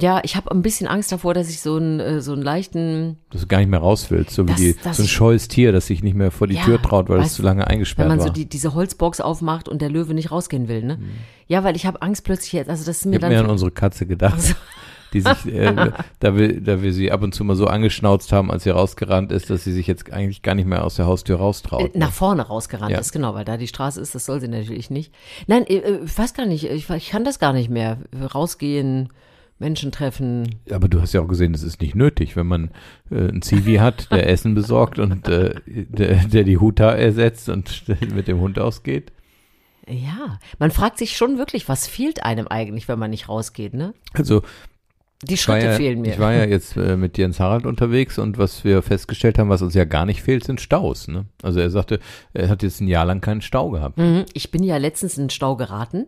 Ja, 0.00 0.20
ich 0.24 0.36
habe 0.36 0.50
ein 0.50 0.62
bisschen 0.62 0.86
Angst 0.88 1.10
davor, 1.12 1.34
dass 1.34 1.48
ich 1.50 1.60
so 1.60 1.76
einen, 1.76 2.00
äh, 2.00 2.20
so 2.20 2.32
einen 2.32 2.42
leichten, 2.42 3.18
Dass 3.30 3.42
du 3.42 3.46
gar 3.46 3.58
nicht 3.58 3.68
mehr 3.70 3.80
raus 3.80 4.10
willst, 4.10 4.30
so 4.32 4.44
wie 4.44 4.52
Das- 4.52 4.56
die, 4.56 4.76
das 4.82 4.96
so 4.96 5.02
ein 5.02 5.06
ich- 5.06 5.12
scheues 5.12 5.48
Tier, 5.48 5.72
das 5.72 5.86
sich 5.86 6.02
nicht 6.02 6.14
mehr 6.16 6.30
vor 6.30 6.46
die 6.46 6.54
Ja, 6.56 6.62
Tür 6.64 6.80
traut, 6.80 7.08
weil 7.08 7.20
es 7.20 7.34
zu 7.34 7.42
lange 7.42 7.60
wenn 7.62 7.68
eingesperrt 7.68 8.08
man 8.08 8.18
war. 8.18 8.26
so 8.26 8.32
die, 8.32 8.46
diese 8.48 8.74
Holzbox 8.74 9.20
aufmacht 9.20 9.68
und 9.68 9.82
der 9.82 9.90
Löwe 9.90 10.14
nicht 10.14 10.30
rausgehen 10.30 10.68
will, 10.68 10.82
ne? 10.84 10.98
Ja, 11.46 11.64
weil 11.64 11.76
ich 11.76 11.86
habe 11.86 12.02
Angst 12.02 12.24
plötzlich 12.24 12.52
jetzt, 12.52 12.68
also 12.70 12.84
das 12.84 12.98
ist 12.98 13.06
mir 13.06 13.16
ich 13.16 13.20
dann 13.20 13.30
mir 13.30 13.40
an 13.40 13.50
unsere 13.50 13.70
Katze 13.70 14.06
gedacht, 14.06 14.34
Also- 14.34 14.54
die 15.14 15.22
sich, 15.22 15.46
äh, 15.46 15.72
da, 16.20 16.36
wir, 16.36 16.60
da 16.60 16.82
wir 16.82 16.92
sie 16.92 17.10
ab 17.10 17.22
und 17.22 17.34
zu 17.34 17.42
mal 17.42 17.56
so 17.56 17.66
angeschnauzt 17.66 18.30
haben, 18.30 18.50
als 18.50 18.64
sie 18.64 18.70
rausgerannt 18.70 19.32
ist, 19.32 19.48
dass 19.48 19.64
sie 19.64 19.72
sich 19.72 19.86
jetzt 19.86 20.12
eigentlich 20.12 20.42
gar 20.42 20.54
nicht 20.54 20.66
mehr 20.68 20.84
aus 20.84 20.96
der 20.96 21.06
Haustür 21.06 21.36
äh, 21.36 21.40
raustraut. 21.40 21.96
nach 21.96 22.12
vorne 22.12 22.42
rausgerannt 22.42 22.92
Ja. 22.92 22.98
ist, 22.98 23.12
genau, 23.12 23.32
weil 23.34 23.46
da 23.46 23.56
die 23.56 23.68
Straße 23.68 24.00
ist, 24.02 24.14
das 24.14 24.26
soll 24.26 24.40
sie 24.42 24.48
natürlich 24.48 24.90
nicht. 24.90 25.10
Nein, 25.46 25.64
äh, 25.66 25.76
äh, 25.78 26.04
ich 26.04 26.18
weiß 26.18 26.34
gar 26.34 26.44
nicht, 26.44 26.64
ich, 26.70 26.90
ich 26.90 27.08
kann 27.08 27.24
das 27.24 27.38
gar 27.38 27.54
nicht 27.54 27.70
mehr. 27.70 27.96
Rausgehen, 28.34 29.08
Menschen 29.58 29.92
treffen. 29.92 30.56
Aber 30.70 30.88
du 30.88 31.00
hast 31.00 31.12
ja 31.12 31.20
auch 31.20 31.28
gesehen, 31.28 31.52
das 31.52 31.62
ist 31.62 31.80
nicht 31.80 31.94
nötig, 31.94 32.36
wenn 32.36 32.46
man 32.46 32.70
äh, 33.10 33.28
einen 33.28 33.42
Zivi 33.42 33.76
hat, 33.76 34.10
der 34.12 34.28
Essen 34.28 34.54
besorgt 34.54 34.98
und 34.98 35.28
äh, 35.28 35.54
der, 35.66 36.24
der 36.26 36.44
die 36.44 36.58
Huta 36.58 36.92
ersetzt 36.92 37.48
und 37.48 37.84
mit 38.14 38.28
dem 38.28 38.40
Hund 38.40 38.58
ausgeht. 38.58 39.12
Ja, 39.88 40.38
man 40.58 40.70
fragt 40.70 40.98
sich 40.98 41.16
schon 41.16 41.38
wirklich, 41.38 41.68
was 41.68 41.86
fehlt 41.86 42.22
einem 42.22 42.46
eigentlich, 42.46 42.88
wenn 42.88 42.98
man 42.98 43.10
nicht 43.10 43.28
rausgeht, 43.28 43.72
ne? 43.72 43.94
Also 44.12 44.42
Die 45.24 45.36
Schritte 45.36 45.66
ja, 45.66 45.72
fehlen 45.72 46.00
mir. 46.00 46.12
Ich 46.12 46.18
war 46.20 46.32
ja 46.32 46.44
jetzt 46.44 46.76
äh, 46.76 46.96
mit 46.96 47.18
Jens 47.18 47.40
Harald 47.40 47.66
unterwegs 47.66 48.18
und 48.18 48.38
was 48.38 48.62
wir 48.62 48.82
festgestellt 48.82 49.38
haben, 49.38 49.48
was 49.48 49.62
uns 49.62 49.74
ja 49.74 49.84
gar 49.84 50.06
nicht 50.06 50.22
fehlt, 50.22 50.44
sind 50.44 50.60
Staus. 50.60 51.08
Ne? 51.08 51.26
Also 51.42 51.58
er 51.58 51.70
sagte, 51.70 51.98
er 52.34 52.48
hat 52.48 52.62
jetzt 52.62 52.80
ein 52.80 52.86
Jahr 52.86 53.04
lang 53.04 53.20
keinen 53.20 53.42
Stau 53.42 53.70
gehabt. 53.70 53.98
Mhm, 53.98 54.26
Ich 54.32 54.52
bin 54.52 54.62
ja 54.62 54.76
letztens 54.76 55.18
in 55.18 55.24
den 55.24 55.30
Stau 55.30 55.56
geraten. 55.56 56.06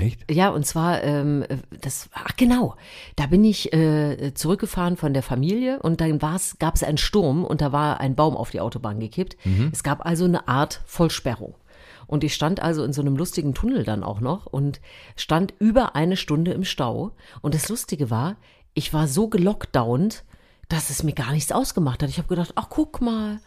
Echt? 0.00 0.24
Ja, 0.30 0.48
und 0.48 0.66
zwar, 0.66 1.04
ähm, 1.04 1.44
das, 1.82 2.08
ach 2.12 2.34
genau, 2.36 2.74
da 3.14 3.26
bin 3.26 3.44
ich 3.44 3.72
äh, 3.72 4.32
zurückgefahren 4.34 4.96
von 4.96 5.12
der 5.12 5.22
Familie 5.22 5.78
und 5.80 6.00
dann 6.00 6.22
war's, 6.22 6.56
gab 6.58 6.74
es 6.76 6.82
einen 6.82 6.98
Sturm 6.98 7.44
und 7.44 7.60
da 7.60 7.72
war 7.72 8.00
ein 8.00 8.14
Baum 8.16 8.36
auf 8.36 8.50
die 8.50 8.60
Autobahn 8.60 8.98
gekippt. 8.98 9.36
Es 9.72 9.82
gab 9.82 10.04
also 10.04 10.24
eine 10.24 10.48
Art 10.48 10.80
Vollsperrung. 10.86 11.54
Und 12.06 12.24
ich 12.24 12.34
stand 12.34 12.60
also 12.60 12.84
in 12.84 12.92
so 12.92 13.00
einem 13.00 13.16
lustigen 13.16 13.54
Tunnel 13.54 13.84
dann 13.84 14.02
auch 14.02 14.20
noch 14.20 14.46
und 14.46 14.80
stand 15.16 15.54
über 15.58 15.96
eine 15.96 16.16
Stunde 16.16 16.52
im 16.52 16.64
Stau. 16.64 17.12
Und 17.42 17.54
das 17.54 17.68
Lustige 17.68 18.10
war, 18.10 18.36
ich 18.74 18.92
war 18.92 19.08
so 19.08 19.28
gelockdownt, 19.28 20.24
dass 20.68 20.90
es 20.90 21.02
mir 21.02 21.14
gar 21.14 21.32
nichts 21.32 21.52
ausgemacht 21.52 22.02
hat. 22.02 22.10
Ich 22.10 22.18
habe 22.18 22.28
gedacht, 22.28 22.52
ach 22.56 22.68
guck 22.68 23.00
mal, 23.00 23.40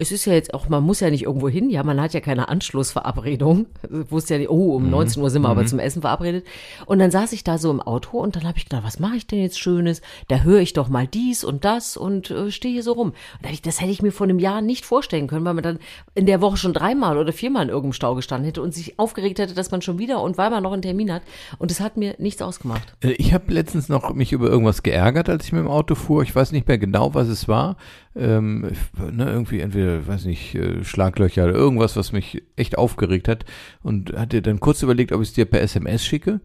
es 0.00 0.12
ist 0.12 0.24
ja 0.24 0.32
jetzt 0.32 0.54
auch, 0.54 0.70
man 0.70 0.82
muss 0.82 1.00
ja 1.00 1.10
nicht 1.10 1.24
irgendwo 1.24 1.50
hin, 1.50 1.68
ja, 1.68 1.82
man 1.82 2.00
hat 2.00 2.14
ja 2.14 2.20
keine 2.20 2.48
Anschlussverabredung. 2.48 3.66
Wusste 4.08 4.34
ja 4.34 4.38
nicht, 4.38 4.48
oh, 4.50 4.74
um 4.74 4.88
19 4.88 5.22
Uhr 5.22 5.28
sind 5.28 5.42
wir 5.42 5.50
aber 5.50 5.66
zum 5.66 5.78
Essen 5.78 6.00
verabredet. 6.00 6.46
Und 6.86 6.98
dann 7.00 7.10
saß 7.10 7.32
ich 7.34 7.44
da 7.44 7.58
so 7.58 7.70
im 7.70 7.82
Auto 7.82 8.18
und 8.18 8.34
dann 8.34 8.44
habe 8.44 8.56
ich 8.56 8.64
gedacht, 8.64 8.82
was 8.82 8.98
mache 8.98 9.16
ich 9.16 9.26
denn 9.26 9.40
jetzt 9.40 9.60
Schönes? 9.60 10.00
Da 10.28 10.40
höre 10.40 10.60
ich 10.60 10.72
doch 10.72 10.88
mal 10.88 11.06
dies 11.06 11.44
und 11.44 11.66
das 11.66 11.98
und 11.98 12.30
äh, 12.30 12.50
stehe 12.50 12.72
hier 12.72 12.82
so 12.82 12.92
rum. 12.92 13.12
Und 13.42 13.50
ich, 13.50 13.60
das 13.60 13.82
hätte 13.82 13.90
ich 13.90 14.00
mir 14.00 14.10
vor 14.10 14.24
einem 14.26 14.38
Jahr 14.38 14.62
nicht 14.62 14.86
vorstellen 14.86 15.26
können, 15.26 15.44
weil 15.44 15.52
man 15.54 15.62
dann 15.64 15.78
in 16.14 16.24
der 16.24 16.40
Woche 16.40 16.56
schon 16.56 16.72
dreimal 16.72 17.18
oder 17.18 17.34
viermal 17.34 17.64
in 17.64 17.68
irgendeinem 17.68 17.92
Stau 17.92 18.14
gestanden 18.14 18.46
hätte 18.46 18.62
und 18.62 18.72
sich 18.72 18.98
aufgeregt 18.98 19.38
hätte, 19.38 19.52
dass 19.54 19.70
man 19.70 19.82
schon 19.82 19.98
wieder 19.98 20.22
und 20.22 20.38
weil 20.38 20.48
man 20.48 20.62
noch 20.62 20.72
einen 20.72 20.80
Termin 20.82 21.12
hat. 21.12 21.22
Und 21.58 21.70
es 21.70 21.80
hat 21.80 21.98
mir 21.98 22.14
nichts 22.16 22.40
ausgemacht. 22.40 22.94
Äh, 23.02 23.12
Ich 23.18 23.34
habe 23.34 23.52
letztens 23.52 23.90
noch 23.90 24.14
mich 24.14 24.32
über 24.32 24.48
irgendwas 24.48 24.82
geärgert, 24.82 25.28
als 25.28 25.44
ich 25.44 25.52
mit 25.52 25.60
dem 25.60 25.68
Auto 25.68 25.94
fuhr. 25.94 26.22
Ich 26.22 26.34
weiß 26.34 26.52
nicht 26.52 26.66
mehr 26.66 26.78
genau, 26.78 27.12
was 27.12 27.28
es 27.28 27.48
war. 27.48 27.76
Ähm, 28.16 28.72
ne, 29.12 29.30
irgendwie 29.30 29.60
entweder, 29.60 30.06
weiß 30.06 30.24
nicht, 30.24 30.54
äh, 30.54 30.84
Schlaglöcher 30.84 31.44
oder 31.44 31.54
irgendwas, 31.54 31.96
was 31.96 32.12
mich 32.12 32.42
echt 32.56 32.76
aufgeregt 32.76 33.28
hat. 33.28 33.44
Und 33.82 34.12
hatte 34.14 34.42
dann 34.42 34.60
kurz 34.60 34.82
überlegt, 34.82 35.12
ob 35.12 35.22
ich 35.22 35.28
es 35.28 35.34
dir 35.34 35.44
per 35.44 35.60
SMS 35.60 36.04
schicke. 36.04 36.40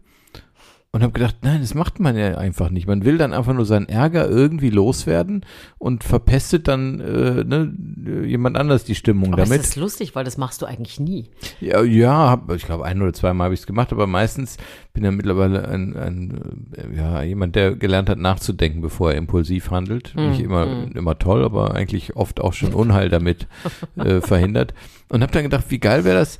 Und 0.92 1.02
habe 1.02 1.12
gedacht, 1.12 1.36
nein, 1.42 1.60
das 1.60 1.74
macht 1.74 2.00
man 2.00 2.16
ja 2.16 2.38
einfach 2.38 2.70
nicht. 2.70 2.86
Man 2.86 3.04
will 3.04 3.18
dann 3.18 3.34
einfach 3.34 3.52
nur 3.52 3.66
seinen 3.66 3.86
Ärger 3.86 4.30
irgendwie 4.30 4.70
loswerden 4.70 5.44
und 5.76 6.04
verpestet 6.04 6.68
dann 6.68 7.00
äh, 7.00 7.44
ne, 7.44 7.74
jemand 8.26 8.56
anders 8.56 8.84
die 8.84 8.94
Stimmung 8.94 9.34
Aber 9.34 9.42
damit. 9.42 9.60
es 9.60 9.68
ist 9.68 9.76
lustig, 9.76 10.14
weil 10.14 10.24
das 10.24 10.38
machst 10.38 10.62
du 10.62 10.66
eigentlich 10.66 10.98
nie. 10.98 11.28
Ja, 11.60 11.82
ja 11.82 12.30
hab, 12.30 12.50
ich 12.52 12.64
glaube, 12.64 12.86
ein 12.86 13.02
oder 13.02 13.12
zweimal 13.12 13.46
habe 13.46 13.54
ich 13.54 13.60
es 13.60 13.66
gemacht, 13.66 13.92
aber 13.92 14.06
meistens 14.06 14.56
bin 14.94 15.04
ja 15.04 15.10
mittlerweile 15.10 15.68
ein, 15.68 15.96
ein 15.96 16.66
äh, 16.74 16.96
ja, 16.96 17.22
jemand, 17.22 17.56
der 17.56 17.76
gelernt 17.76 18.08
hat, 18.08 18.18
nachzudenken, 18.18 18.80
bevor 18.80 19.12
er 19.12 19.18
impulsiv 19.18 19.70
handelt. 19.70 20.14
Nicht 20.16 20.40
immer, 20.40 20.86
immer 20.94 21.18
toll, 21.18 21.44
aber 21.44 21.74
eigentlich 21.74 22.16
oft 22.16 22.40
auch 22.40 22.54
schon 22.54 22.72
Unheil 22.72 23.10
damit 23.10 23.48
äh, 23.96 24.22
verhindert. 24.22 24.72
Und 25.10 25.22
habe 25.22 25.32
dann 25.32 25.42
gedacht, 25.42 25.66
wie 25.68 25.78
geil 25.78 26.04
wäre 26.04 26.18
das, 26.18 26.38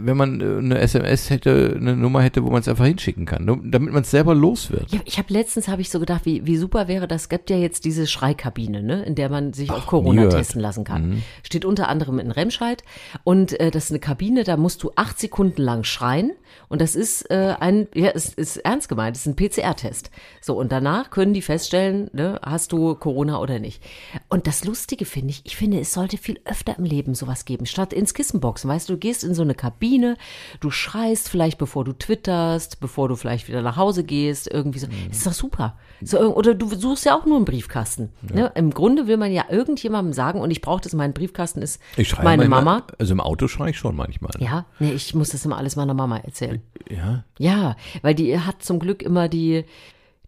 wenn 0.00 0.16
man 0.16 0.40
äh, 0.40 0.58
eine 0.58 0.78
SMS 0.78 1.30
hätte, 1.30 1.74
eine 1.76 1.96
Nummer 1.96 2.22
hätte, 2.22 2.44
wo 2.44 2.50
man 2.50 2.60
es 2.60 2.68
einfach 2.68 2.86
hinschicken 2.86 3.26
kann, 3.26 3.46
damit 3.46 3.92
man 3.92 4.02
es 4.02 4.10
selber 4.10 4.34
los 4.34 4.70
wird. 4.70 4.90
Ja, 4.92 5.00
ich 5.04 5.18
habe 5.18 5.32
letztens 5.32 5.68
habe 5.68 5.82
ich 5.82 5.90
so 5.90 6.00
gedacht, 6.00 6.24
wie, 6.24 6.46
wie 6.46 6.56
super 6.56 6.88
wäre 6.88 7.08
das. 7.08 7.22
Es 7.22 7.28
gibt 7.28 7.50
ja 7.50 7.56
jetzt 7.56 7.84
diese 7.84 8.06
Schreikabine, 8.06 8.82
ne, 8.82 9.02
in 9.04 9.14
der 9.14 9.28
man 9.28 9.52
sich 9.52 9.70
auf 9.70 9.86
Corona 9.86 10.28
testen 10.28 10.60
lassen 10.60 10.84
kann. 10.84 11.22
Steht 11.42 11.64
unter 11.64 11.88
anderem 11.88 12.18
in 12.18 12.30
Remscheid 12.30 12.82
und 13.24 13.58
äh, 13.60 13.70
das 13.70 13.84
ist 13.84 13.90
eine 13.90 14.00
Kabine, 14.00 14.44
da 14.44 14.56
musst 14.56 14.82
du 14.82 14.92
acht 14.96 15.18
Sekunden 15.18 15.62
lang 15.62 15.84
schreien 15.84 16.32
und 16.68 16.80
das 16.80 16.94
ist 16.94 17.30
äh, 17.30 17.54
ein, 17.60 17.88
ja, 17.94 18.10
es 18.14 18.32
ist 18.34 18.58
ernst 18.58 18.88
gemeint, 18.88 19.16
es 19.16 19.26
ist 19.26 19.32
ein 19.32 19.36
PCR-Test. 19.36 20.10
So 20.40 20.56
und 20.56 20.72
danach 20.72 21.10
können 21.10 21.34
die 21.34 21.42
feststellen, 21.42 22.10
ne, 22.12 22.40
hast 22.42 22.72
du 22.72 22.94
Corona 22.94 23.40
oder 23.40 23.58
nicht. 23.58 23.82
Und 24.28 24.46
das 24.46 24.64
Lustige 24.64 25.04
finde 25.04 25.30
ich, 25.30 25.42
ich 25.44 25.56
finde, 25.56 25.80
es 25.80 25.92
sollte 25.92 26.18
viel 26.18 26.40
öfter 26.44 26.78
im 26.78 26.84
Leben 26.84 27.14
sowas 27.14 27.44
geben, 27.44 27.66
statt 27.66 27.92
ins 27.92 28.14
Kissenboxen. 28.14 28.68
Weißt 28.68 28.88
du, 28.88 28.94
du 28.94 28.98
gehst 28.98 29.24
in 29.24 29.34
so 29.34 29.42
eine 29.42 29.51
Kabine, 29.54 30.16
du 30.60 30.70
schreist 30.70 31.28
vielleicht, 31.28 31.58
bevor 31.58 31.84
du 31.84 31.92
twitterst, 31.92 32.80
bevor 32.80 33.08
du 33.08 33.16
vielleicht 33.16 33.48
wieder 33.48 33.62
nach 33.62 33.76
Hause 33.76 34.04
gehst, 34.04 34.50
irgendwie 34.50 34.78
so. 34.78 34.86
Das 35.08 35.18
ist 35.18 35.26
doch 35.26 35.32
super. 35.32 35.78
So, 36.02 36.18
oder 36.18 36.54
du 36.54 36.68
suchst 36.68 37.04
ja 37.04 37.16
auch 37.16 37.26
nur 37.26 37.36
einen 37.36 37.44
Briefkasten. 37.44 38.10
Ne? 38.22 38.50
Im 38.54 38.70
Grunde 38.70 39.06
will 39.06 39.16
man 39.16 39.32
ja 39.32 39.44
irgendjemandem 39.48 40.12
sagen, 40.12 40.40
und 40.40 40.50
ich 40.50 40.60
brauche 40.60 40.80
das, 40.80 40.92
mein 40.92 41.12
Briefkasten 41.12 41.62
ist 41.62 41.80
meine 42.22 42.48
manchmal, 42.48 42.64
Mama. 42.64 42.86
Also 42.98 43.12
im 43.12 43.20
Auto 43.20 43.48
schreie 43.48 43.70
ich 43.70 43.78
schon 43.78 43.96
manchmal. 43.96 44.32
Ja, 44.38 44.66
nee, 44.78 44.92
ich 44.92 45.14
muss 45.14 45.30
das 45.30 45.44
immer 45.44 45.58
alles 45.58 45.76
meiner 45.76 45.94
Mama 45.94 46.18
erzählen. 46.18 46.60
Ja. 46.90 47.24
Ja, 47.38 47.76
weil 48.02 48.14
die 48.14 48.38
hat 48.38 48.62
zum 48.62 48.78
Glück 48.78 49.02
immer 49.02 49.28
die, 49.28 49.64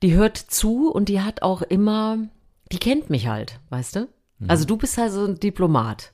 die 0.03 0.15
hört 0.15 0.37
zu 0.37 0.91
und 0.91 1.09
die 1.09 1.21
hat 1.21 1.43
auch 1.43 1.63
immer, 1.63 2.19
die 2.73 2.79
kennt 2.79 3.11
mich 3.11 3.27
halt, 3.27 3.61
weißt 3.71 3.97
du? 3.97 4.09
Mhm. 4.39 4.51
Also 4.51 4.65
du 4.65 4.77
bist 4.77 4.97
halt 4.99 5.13
so 5.13 5.25
ein 5.25 5.39
Diplomat. 5.41 6.13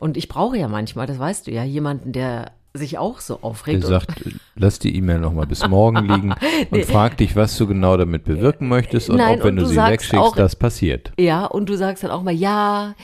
Und 0.00 0.16
ich 0.16 0.28
brauche 0.28 0.56
ja 0.56 0.66
manchmal, 0.66 1.06
das 1.06 1.18
weißt 1.18 1.46
du 1.46 1.50
ja, 1.52 1.62
jemanden, 1.62 2.12
der 2.12 2.52
sich 2.72 2.96
auch 2.98 3.20
so 3.20 3.40
aufregt. 3.42 3.82
Der 3.82 3.88
sagt, 3.88 4.24
lass 4.56 4.78
die 4.78 4.96
E-Mail 4.96 5.18
nochmal 5.18 5.46
bis 5.46 5.66
morgen 5.68 6.06
liegen 6.08 6.34
und 6.70 6.84
frag 6.86 7.16
dich, 7.18 7.36
was 7.36 7.56
du 7.58 7.66
genau 7.66 7.96
damit 7.96 8.24
bewirken 8.24 8.68
möchtest 8.68 9.10
und 9.10 9.16
Nein, 9.16 9.38
ob, 9.38 9.44
wenn 9.44 9.50
und 9.50 9.56
du, 9.56 9.62
du 9.64 9.68
sie 9.68 9.76
wegschickst, 9.76 10.14
auch- 10.14 10.36
das 10.36 10.56
passiert. 10.56 11.12
Ja, 11.18 11.44
und 11.46 11.68
du 11.68 11.76
sagst 11.76 12.02
dann 12.04 12.10
auch 12.12 12.22
mal, 12.22 12.32
ja, 12.34 12.94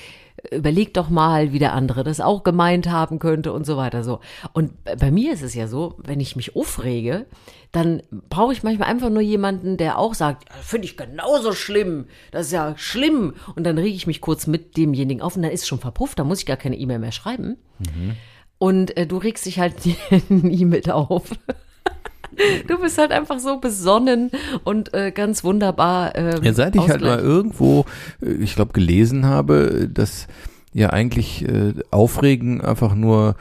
überleg 0.51 0.95
doch 0.95 1.09
mal, 1.09 1.53
wie 1.53 1.59
der 1.59 1.73
andere 1.73 2.05
das 2.05 2.21
auch 2.21 2.43
gemeint 2.45 2.89
haben 2.91 3.19
könnte 3.19 3.53
und 3.53 3.65
so 3.67 3.77
weiter 3.77 4.05
so. 4.05 4.21
Und 4.53 4.73
bei- 4.85 5.11
mir 5.11 5.33
ist 5.33 5.43
es 5.43 5.55
ja 5.55 5.67
so, 5.69 5.95
wenn 5.99 6.21
ich 6.21 6.37
mich 6.37 6.57
aufrege, 6.57 7.27
dann 7.73 8.03
brauche 8.31 8.53
ich 8.53 8.63
manchmal 8.63 8.89
einfach 8.89 9.11
nur 9.11 9.23
jemanden, 9.23 9.77
der 9.77 9.99
auch 9.99 10.15
sagt, 10.15 10.45
finde 10.63 10.87
ich 10.87 10.97
genauso 10.97 11.53
schlimm, 11.53 12.07
das 12.31 12.47
ist 12.47 12.53
ja 12.53 12.75
schlimm. 12.77 13.35
Und 13.55 13.65
dann 13.65 13.77
rege 13.79 13.97
ich 13.97 14.07
mich 14.07 14.21
kurz 14.21 14.47
mit 14.47 14.77
demjenigen 14.77 15.21
auf 15.23 15.37
und 15.37 15.43
dann 15.43 15.51
ist 15.53 15.63
es 15.63 15.69
schon 15.69 15.81
verpufft, 15.81 16.19
dann 16.19 16.27
muss 16.29 16.41
ich 16.41 16.47
gar 16.47 16.57
keine 16.57 16.77
E-Mail 16.77 16.99
mehr 16.99 17.13
schreiben. 17.13 17.57
Und 18.59 18.97
äh, 18.97 19.07
du 19.07 19.19
regst 19.19 19.45
dich 19.45 19.59
halt 19.59 19.75
nie 20.29 20.65
mit 20.65 20.91
auf. 20.91 21.31
Du 22.67 22.79
bist 22.81 22.99
halt 22.99 23.13
einfach 23.13 23.39
so 23.39 23.59
besonnen 23.59 24.31
und 24.65 24.93
äh, 24.95 25.11
ganz 25.11 25.45
wunderbar. 25.45 26.15
Ähm, 26.17 26.43
Ja, 26.43 26.53
seit 26.53 26.77
ich 26.77 26.89
halt 26.89 27.01
mal 27.01 27.19
irgendwo, 27.19 27.85
äh, 28.21 28.33
ich 28.33 28.55
glaube, 28.55 28.73
gelesen 28.73 29.27
habe, 29.27 29.89
dass 29.93 30.27
ja 30.73 30.91
eigentlich 30.91 31.45
äh, 31.49 31.75
Aufregen 31.91 32.61
einfach 32.61 32.95
nur 32.95 33.37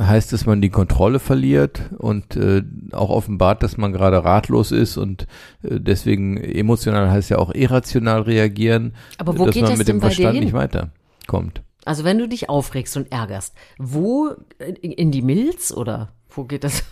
heißt, 0.00 0.32
dass 0.32 0.46
man 0.46 0.62
die 0.62 0.70
Kontrolle 0.70 1.18
verliert 1.18 1.82
und 1.98 2.36
äh, 2.36 2.62
auch 2.92 3.10
offenbart, 3.10 3.62
dass 3.62 3.76
man 3.76 3.92
gerade 3.92 4.24
ratlos 4.24 4.72
ist 4.72 4.96
und 4.96 5.26
äh, 5.62 5.78
deswegen 5.80 6.38
emotional 6.38 7.10
heißt 7.10 7.30
ja 7.30 7.38
auch 7.38 7.54
irrational 7.54 8.22
reagieren, 8.22 8.94
Aber 9.18 9.38
wo 9.38 9.44
dass 9.44 9.54
geht 9.54 9.62
man 9.62 9.72
das 9.72 9.78
mit 9.78 9.88
dem 9.88 10.00
Verstand 10.00 10.40
nicht 10.40 10.52
weiterkommt. 10.52 11.62
Also 11.84 12.04
wenn 12.04 12.18
du 12.18 12.28
dich 12.28 12.48
aufregst 12.48 12.96
und 12.96 13.10
ärgerst, 13.10 13.54
wo 13.76 14.30
in 14.58 14.92
in 14.92 15.10
die 15.10 15.22
Milz 15.22 15.72
oder 15.72 16.12
wo 16.34 16.44
geht 16.44 16.64
das? 16.64 16.84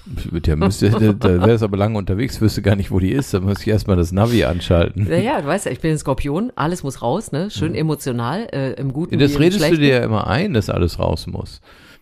Ja, 0.46 0.56
müsste, 0.56 0.90
da, 0.90 1.28
wäre 1.28 1.52
es 1.52 1.62
aber 1.62 1.76
lange 1.76 1.96
unterwegs, 1.98 2.40
wüsste 2.40 2.62
gar 2.62 2.76
nicht, 2.76 2.90
wo 2.90 2.98
die 2.98 3.12
ist. 3.12 3.32
Da 3.34 3.40
muss 3.40 3.60
ich 3.60 3.68
erstmal 3.68 3.96
das 3.96 4.12
Navi 4.12 4.44
anschalten. 4.44 5.08
Naja, 5.08 5.40
du 5.40 5.46
weißt 5.46 5.66
ja, 5.66 5.72
ich 5.72 5.80
bin 5.80 5.92
ein 5.92 5.98
Skorpion, 5.98 6.52
alles 6.56 6.82
muss 6.82 7.02
raus, 7.02 7.32
ne? 7.32 7.50
Schön 7.50 7.74
emotional, 7.74 8.48
äh, 8.52 8.72
im 8.74 8.92
Guten 8.92 9.18
Das 9.18 9.30
wie 9.32 9.34
im 9.34 9.40
redest 9.40 9.60
du 9.60 9.64
Schlechten. 9.66 9.82
dir 9.82 9.88
ja 9.98 10.04
immer 10.04 10.26
ein, 10.26 10.52
dass 10.54 10.68
alles 10.70 10.98
raus 10.98 11.26
muss. 11.26 11.60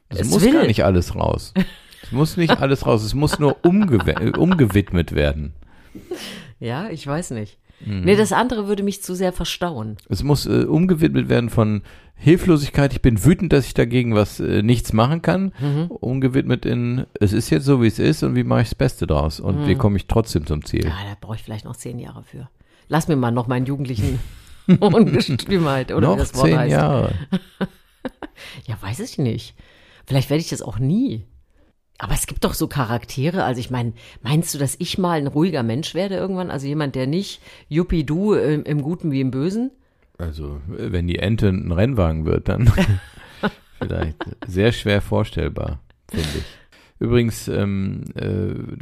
Das 0.09 0.21
Es 0.21 0.31
muss 0.31 0.43
will. 0.43 0.53
gar 0.53 0.67
nicht 0.67 0.85
alles 0.85 1.15
raus. 1.15 1.53
Es 2.03 2.13
muss 2.13 2.37
nicht 2.37 2.59
alles 2.63 2.87
raus, 2.87 3.03
es 3.05 3.15
muss 3.15 3.39
nur 3.39 3.57
umgew 3.65 3.99
äh, 4.07 4.31
umgewidmet 4.37 5.15
werden. 5.15 5.53
Ja, 6.61 6.89
ich 6.91 7.07
weiß 7.07 7.31
nicht. 7.33 7.59
Mhm. 7.85 8.01
Nee, 8.03 8.17
das 8.17 8.33
andere 8.33 8.67
würde 8.69 8.83
mich 8.83 9.03
zu 9.03 9.15
sehr 9.15 9.33
verstauen. 9.33 9.97
Es 10.09 10.23
muss 10.23 10.47
äh, 10.47 10.65
umgewidmet 10.65 11.29
werden 11.29 11.49
von 11.51 11.83
Hilflosigkeit, 12.17 12.93
ich 12.93 13.01
bin 13.03 13.25
wütend, 13.25 13.53
dass 13.53 13.67
ich 13.67 13.75
dagegen 13.75 14.15
was 14.17 14.41
äh, 14.41 14.63
nichts 14.63 14.93
machen 14.93 15.23
kann, 15.23 15.53
Mhm. 15.61 15.87
umgewidmet 15.89 16.67
in, 16.67 17.07
es 17.21 17.33
ist 17.33 17.51
jetzt 17.51 17.65
so, 17.65 17.81
wie 17.81 17.87
es 17.87 18.01
ist 18.01 18.25
und 18.25 18.35
wie 18.35 18.43
mache 18.43 18.63
ich 18.63 18.69
das 18.71 18.75
Beste 18.75 19.07
draus 19.07 19.39
und 19.39 19.63
Mhm. 19.63 19.67
wie 19.69 19.75
komme 19.77 19.97
ich 19.97 20.09
trotzdem 20.09 20.45
zum 20.45 20.65
Ziel. 20.65 20.85
Ja, 20.85 20.91
da 20.91 21.17
brauche 21.21 21.37
ich 21.37 21.43
vielleicht 21.45 21.65
noch 21.65 21.77
zehn 21.77 21.99
Jahre 22.01 22.25
für. 22.25 22.49
Lass 22.89 23.07
mir 23.07 23.15
mal 23.17 23.31
noch 23.31 23.47
meinen 23.47 23.67
jugendlichen 23.67 24.19
Ungestümheit 24.81 25.93
oder 25.93 26.09
wie 26.09 26.11
Noch 26.13 26.19
das 26.19 26.35
Wort 26.35 26.47
zehn 26.49 26.59
heißt. 26.59 26.73
Jahre. 26.73 27.13
Ja, 28.67 28.77
weiß 28.81 29.01
ich 29.01 29.19
nicht. 29.19 29.55
Vielleicht 30.07 30.31
werde 30.31 30.41
ich 30.41 30.49
das 30.51 30.63
auch 30.63 30.79
nie. 30.79 31.25
Aber 31.99 32.15
es 32.15 32.27
gibt 32.27 32.45
doch 32.45 32.55
so 32.55 32.69
Charaktere. 32.69 33.43
Also 33.43 33.61
ich 33.61 33.71
meine, 33.71 33.93
meinst 34.23 34.55
du, 34.55 34.59
dass 34.59 34.77
ich 34.79 34.99
mal 34.99 35.19
ein 35.19 35.27
ruhiger 35.27 35.65
Mensch 35.65 35.95
werde 35.95 36.15
irgendwann? 36.15 36.51
Also 36.51 36.67
jemand, 36.67 36.95
der 36.95 37.09
nicht 37.09 37.43
Juppie 37.69 38.05
du 38.05 38.35
im, 38.35 38.63
im 38.63 38.83
Guten 38.83 39.11
wie 39.11 39.21
im 39.21 39.33
Bösen? 39.33 39.73
Also, 40.17 40.61
wenn 40.67 41.07
die 41.07 41.19
Ente 41.19 41.49
ein 41.49 41.71
Rennwagen 41.71 42.25
wird, 42.25 42.49
dann 42.49 42.73
vielleicht 43.79 44.17
sehr 44.47 44.73
schwer 44.73 45.01
vorstellbar, 45.01 45.81
finde 46.11 46.29
ich. 46.39 46.58
Übrigens, 47.01 47.47
ähm, 47.49 48.03
äh, 48.17 48.27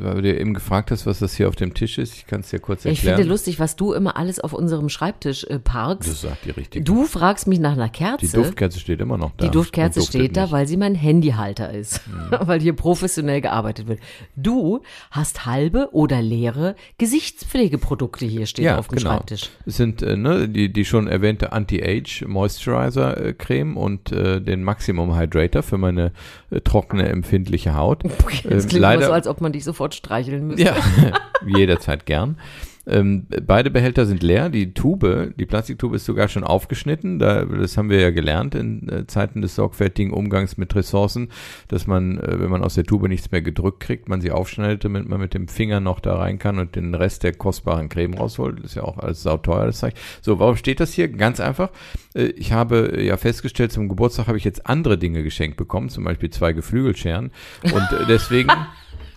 weil 0.02 0.23
du 0.23 0.38
eben 0.40 0.54
gefragt 0.54 0.90
hast, 0.90 1.04
was 1.06 1.18
das 1.18 1.35
hier 1.37 1.49
auf 1.49 1.56
dem 1.56 1.75
Tisch 1.75 1.99
ist, 1.99 2.14
ich 2.14 2.26
kann 2.26 2.40
es 2.40 2.49
dir 2.50 2.58
kurz 2.61 2.85
Ja, 2.85 2.90
ich 2.90 2.99
erklären. 2.99 3.16
finde 3.18 3.30
lustig, 3.30 3.61
was 3.61 3.76
du 3.76 3.92
immer 3.92 4.16
alles 4.16 4.40
auf 4.40 4.52
unserem 4.54 4.88
Schreibtisch 4.88 5.44
äh, 5.44 5.58
parkst. 5.58 6.08
das 6.11 6.20
sagt 6.23 6.44
die 6.46 6.50
richtig. 6.50 6.85
Du 6.87 7.04
fragst 7.04 7.46
mich 7.46 7.58
nach 7.61 7.73
einer 7.73 7.88
die 7.88 7.92
Kerze. 7.99 8.37
Duftkerze 8.37 8.80
steht 8.80 9.00
immer 9.00 9.18
noch 9.18 9.32
da. 9.37 9.44
Die 9.44 9.50
Duftkerze 9.50 10.00
steht 10.02 10.37
da, 10.37 10.42
nicht. 10.44 10.52
weil 10.52 10.66
sie 10.66 10.76
mein 10.78 10.94
Handyhalter 10.94 11.70
ist, 11.73 12.00
Mhm. 12.06 12.37
weil 12.46 12.61
hier 12.61 12.73
professionell 12.73 13.40
gearbeitet 13.40 13.87
wird. 13.87 14.00
Du 14.35 14.80
hast 15.11 15.44
halbe 15.44 15.88
oder 15.92 16.23
leere 16.23 16.75
Gesichtspflegeprodukte 16.99 18.25
hier 18.25 18.46
stehen 18.46 18.64
ja, 18.64 18.78
auf 18.78 18.88
dem 18.88 18.96
genau. 18.99 19.11
Schreibtisch. 19.11 19.50
Es 19.66 19.76
sind 19.76 20.02
äh, 20.02 20.16
ne, 20.16 20.49
die, 20.49 20.73
die 20.73 20.85
schon 20.85 21.06
erwähnte 21.06 21.52
Anti-Age 21.52 22.25
Moisturizer 22.26 23.16
äh, 23.23 23.32
Creme 23.35 23.76
und 23.76 24.12
äh, 24.12 24.40
den 24.40 24.62
Maximum 24.62 25.18
Hydrator 25.18 25.62
für 25.62 25.78
meine 25.78 26.12
äh, 26.50 26.61
trockene, 26.61 27.08
empfindliche 27.08 27.75
Haut. 27.75 28.04
Das 28.44 28.64
Ähm, 28.64 28.68
klingt 28.68 28.82
leider, 28.82 29.06
so, 29.06 29.12
als 29.12 29.26
ob 29.26 29.40
man 29.40 29.52
dich 29.52 29.64
sofort 29.64 29.94
streicheln 29.94 30.46
müsste. 30.48 30.64
Ja, 30.64 30.76
jederzeit 31.46 32.06
gern. 32.06 32.38
Ähm, 32.87 33.26
beide 33.47 33.71
Behälter 33.71 34.07
sind 34.07 34.23
leer. 34.23 34.49
Die 34.49 34.73
Tube, 34.73 35.35
die 35.37 35.47
Plastiktube 35.47 35.97
ist 35.97 36.05
sogar 36.05 36.28
schon 36.28 36.45
aufgeschnitten. 36.45 37.19
Da, 37.19 37.45
das 37.45 37.76
haben 37.76 37.90
wir 37.90 38.00
ja 38.00 38.11
gelernt 38.11 38.55
in 38.55 38.88
äh, 38.88 39.07
Zeiten 39.07 39.43
des 39.43 39.57
sorgfältigen 39.57 40.12
Umgangs 40.12 40.57
mit 40.57 40.75
Ressourcen, 40.75 41.28
dass 41.69 41.87
man, 41.87 42.19
äh, 42.19 42.40
wenn 42.40 42.50
man 42.50 42.62
aus 42.62 42.75
der 42.75 42.85
Tube 42.85 43.09
nichts 43.09 43.31
mehr 43.33 43.43
gedrückt 43.43 43.81
kriegt, 43.81 44.09
man 44.09 44.21
sie 44.21 44.31
aufschneidet, 44.31 44.85
damit 44.85 45.09
man 45.09 45.21
mit 45.21 45.35
dem 45.35 45.49
Finger 45.49 45.81
noch 45.81 45.99
da 45.99 46.16
rein 46.16 46.38
kann 46.38 46.59
und 46.59 46.76
den 46.76 46.95
Rest 46.95 47.25
der 47.25 47.33
kostbaren 47.33 47.88
Creme 47.88 48.14
rausholt. 48.14 48.59
Das 48.59 48.66
ist 48.66 48.75
ja 48.76 48.83
auch 48.83 48.99
alles 48.99 49.23
sauteuer, 49.23 49.66
das 49.66 49.78
Zeug. 49.78 49.95
So, 50.21 50.38
warum 50.38 50.57
steht 50.57 50.81
das 50.81 50.93
hier? 50.93 51.09
Ganz 51.09 51.40
einfach. 51.40 51.71
Äh, 52.14 52.26
ich 52.26 52.52
habe 52.52 53.02
ja 53.02 53.16
festgestellt, 53.16 53.73
zum 53.73 53.88
Geburtstag 53.88 54.28
habe 54.28 54.38
ich 54.38 54.45
jetzt 54.45 54.66
andere 54.66 54.97
Dinge 54.97 55.25
geschenkt 55.25 55.57
bekommen, 55.57 55.88
zum 55.88 56.05
Beispiel 56.05 56.31
zwei 56.31 56.52
Geflügelscheren. 56.52 57.33
Und 57.64 57.93
äh, 57.93 58.07
deswegen. 58.09 58.50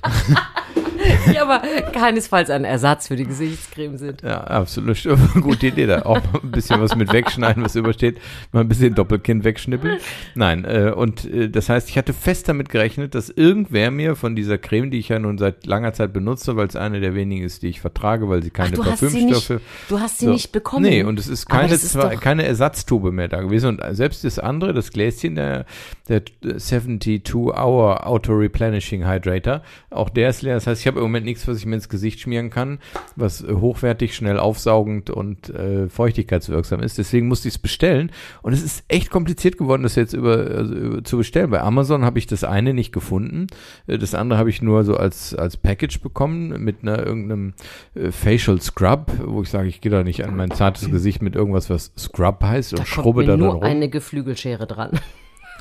Die 1.32 1.40
aber 1.40 1.60
keinesfalls 1.92 2.50
ein 2.50 2.64
Ersatz 2.66 3.08
für 3.08 3.16
die 3.16 3.26
Gesichtscreme 3.26 3.98
sind. 3.98 4.22
Ja, 4.22 4.42
absolut. 4.44 4.98
Gute 5.42 5.68
Idee 5.68 5.86
da. 5.88 6.04
Auch 6.04 6.20
ein 6.44 6.52
bisschen 6.52 6.80
was 6.82 6.96
mit 6.96 7.12
wegschneiden, 7.14 7.64
was 7.64 7.76
übersteht. 7.76 8.18
Mal 8.52 8.62
ein 8.62 8.68
bisschen 8.68 8.96
Doppelkinn 8.96 9.44
wegschnippeln. 9.44 9.98
Nein, 10.36 10.66
äh, 10.66 10.92
und 10.96 11.26
äh, 11.26 11.50
das 11.50 11.70
heißt, 11.70 11.90
ich 11.90 11.98
hatte 11.98 12.14
fest 12.14 12.48
damit 12.50 12.70
gerechnet, 12.70 13.16
dass 13.16 13.30
irgendwer 13.30 13.92
mir 13.92 14.16
von 14.16 14.36
dieser 14.36 14.58
Creme, 14.58 14.92
die 14.92 15.00
ich 15.00 15.10
ja 15.10 15.20
nun 15.20 15.38
seit 15.38 15.66
langer 15.66 15.94
Zeit 15.94 16.14
benutze, 16.14 16.56
weil 16.56 16.68
es 16.68 16.76
eine 16.76 17.00
der 17.00 17.16
wenigen 17.16 17.46
ist, 17.46 17.62
die 17.64 17.68
ich 17.68 17.82
vertrage, 17.82 18.30
weil 18.30 18.44
sie 18.44 18.50
keine 18.52 18.72
du 18.76 18.84
hast 18.86 19.00
sie 19.00 19.06
Parfümstoffe. 19.08 19.50
nicht, 19.50 19.62
du 19.90 20.00
hast 20.00 20.18
sie 20.20 20.26
So. 20.26 20.32
nicht 20.32 20.52
bekommen. 20.52 20.84
Nee, 20.86 21.04
und 21.04 21.20
es 21.20 21.28
ist 21.28 21.48
keine, 21.48 21.74
ist 21.74 21.90
zwei, 21.90 22.16
doch- 22.16 22.22
keine 22.22 22.44
Ersatztube 22.46 23.12
mehr 23.12 23.28
da 23.28 23.42
gewesen. 23.42 23.80
Und 23.80 23.96
selbst 23.96 24.24
das 24.24 24.40
andere, 24.40 24.74
das 24.74 24.92
Gläschen, 24.92 25.36
der, 25.36 25.66
der 26.08 26.22
72-Hour 26.44 28.06
Auto-Replenishing 28.08 29.06
Hydrator, 29.08 29.62
auch 29.90 30.10
der 30.10 30.30
ist 30.30 30.42
leer. 30.42 30.56
Das 30.56 30.68
heißt, 30.68 30.82
ich 30.82 30.88
habe 30.88 31.00
im 31.00 31.06
Moment 31.10 31.25
nichts, 31.25 31.48
was 31.48 31.58
ich 31.58 31.66
mir 31.66 31.75
ins 31.75 31.89
Gesicht 31.89 32.20
schmieren 32.20 32.50
kann, 32.50 32.80
was 33.16 33.44
äh, 33.44 33.54
hochwertig, 33.54 34.16
schnell 34.16 34.39
aufsaugend 34.39 35.10
und 35.10 35.50
äh, 35.50 35.89
feuchtigkeitswirksam 35.89 36.82
ist. 36.82 36.98
Deswegen 36.98 37.28
musste 37.28 37.48
ich 37.48 37.56
es 37.56 37.60
bestellen. 37.60 38.12
Und 38.42 38.54
es 38.54 38.62
ist 38.63 38.84
echt 38.88 39.10
kompliziert 39.10 39.58
geworden, 39.58 39.84
das 39.84 39.96
jetzt 39.96 40.13
über, 40.13 40.38
also, 40.38 40.74
über 40.74 41.04
zu 41.04 41.18
bestellen. 41.18 41.50
Bei 41.50 41.62
Amazon 41.62 42.06
habe 42.06 42.20
ich 42.20 42.28
das 42.28 42.44
eine 42.44 42.74
nicht 42.74 42.92
gefunden. 42.92 43.48
Äh, 43.88 43.98
Das 43.98 44.13
andere 44.16 44.39
habe 44.39 44.50
ich 44.50 44.62
nur 44.62 44.84
so 44.84 44.96
als, 44.96 45.36
als 45.36 45.58
Package 45.58 46.00
bekommen 46.01 46.63
mit 46.63 46.78
einer 46.82 47.06
irgendeinem 47.06 47.54
äh, 47.96 48.12
Facial 48.12 48.62
Scrub, 48.62 49.12
wo 49.25 49.42
ich 49.42 49.50
sage, 49.50 49.68
ich 49.68 49.82
gehe 49.82 49.92
da 49.92 50.04
nicht 50.04 50.24
an 50.25 50.36
mein 50.36 50.51
zartes 50.51 50.89
Gesicht 50.89 51.22
mit 51.22 51.36
irgendwas, 51.36 51.70
was 51.70 51.92
Scrub 51.98 52.42
heißt 52.44 52.74
und 52.74 52.80
da 52.82 52.86
schrubbe 52.86 53.25
da 53.25 53.38
nur 53.38 53.54
rum. 53.56 53.63
eine 53.63 53.89
Geflügelschere 53.89 54.68
dran. 54.68 54.92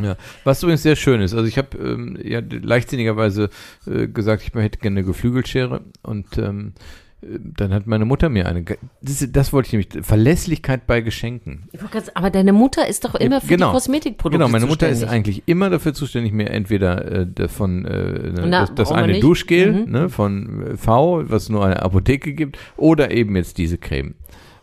Ja, 0.03 0.17
was 0.45 0.63
übrigens 0.63 0.83
sehr 0.83 0.97
schön 0.97 1.21
ist. 1.21 1.35
Also 1.35 1.47
ich 1.47 1.59
habe 1.59 1.77
ähm, 1.79 2.19
ja 2.23 2.41
leichtsinnigerweise 2.41 3.51
äh, 3.87 4.07
gesagt, 4.07 4.43
ich 4.43 4.55
hätte 4.55 4.79
gerne 4.79 5.01
eine 5.01 5.07
Geflügelschere 5.07 5.81
und 6.03 6.39
ähm, 6.39 6.73
äh, 7.21 7.27
dann 7.41 7.73
hat 7.73 7.87
meine 7.87 8.05
Mutter 8.05 8.29
mir 8.29 8.47
eine. 8.47 8.65
Das, 9.03 9.27
das 9.31 9.53
wollte 9.53 9.67
ich 9.67 9.73
nämlich. 9.73 10.07
Verlässlichkeit 10.07 10.87
bei 10.87 11.01
Geschenken. 11.01 11.69
Aber 12.15 12.31
deine 12.31 12.53
Mutter 12.53 12.87
ist 12.87 13.05
doch 13.05 13.15
immer 13.17 13.41
für 13.41 13.49
genau. 13.49 13.69
die 13.69 13.73
Kosmetikprodukte 13.73 14.39
Genau, 14.39 14.49
meine 14.49 14.67
Mutter 14.67 14.89
ist 14.89 15.05
eigentlich 15.05 15.43
immer 15.47 15.71
dafür 15.71 15.95
zuständig, 15.95 16.33
mir 16.33 16.51
entweder 16.51 17.05
äh, 17.11 17.27
davon 17.27 17.85
äh, 17.85 18.31
ne, 18.31 18.45
Na, 18.47 18.61
das, 18.61 18.75
das 18.75 18.93
eine. 18.93 19.21
Duschgel 19.21 19.73
Mhm. 19.73 19.91
ne, 19.91 20.09
von 20.09 20.77
V, 20.77 21.25
was 21.29 21.49
nur 21.49 21.65
eine 21.65 21.83
Apotheke 21.83 22.35
gibt, 22.35 22.59
oder 22.77 23.11
eben 23.11 23.35
jetzt 23.37 23.59
diese 23.59 23.79
Creme. 23.79 24.15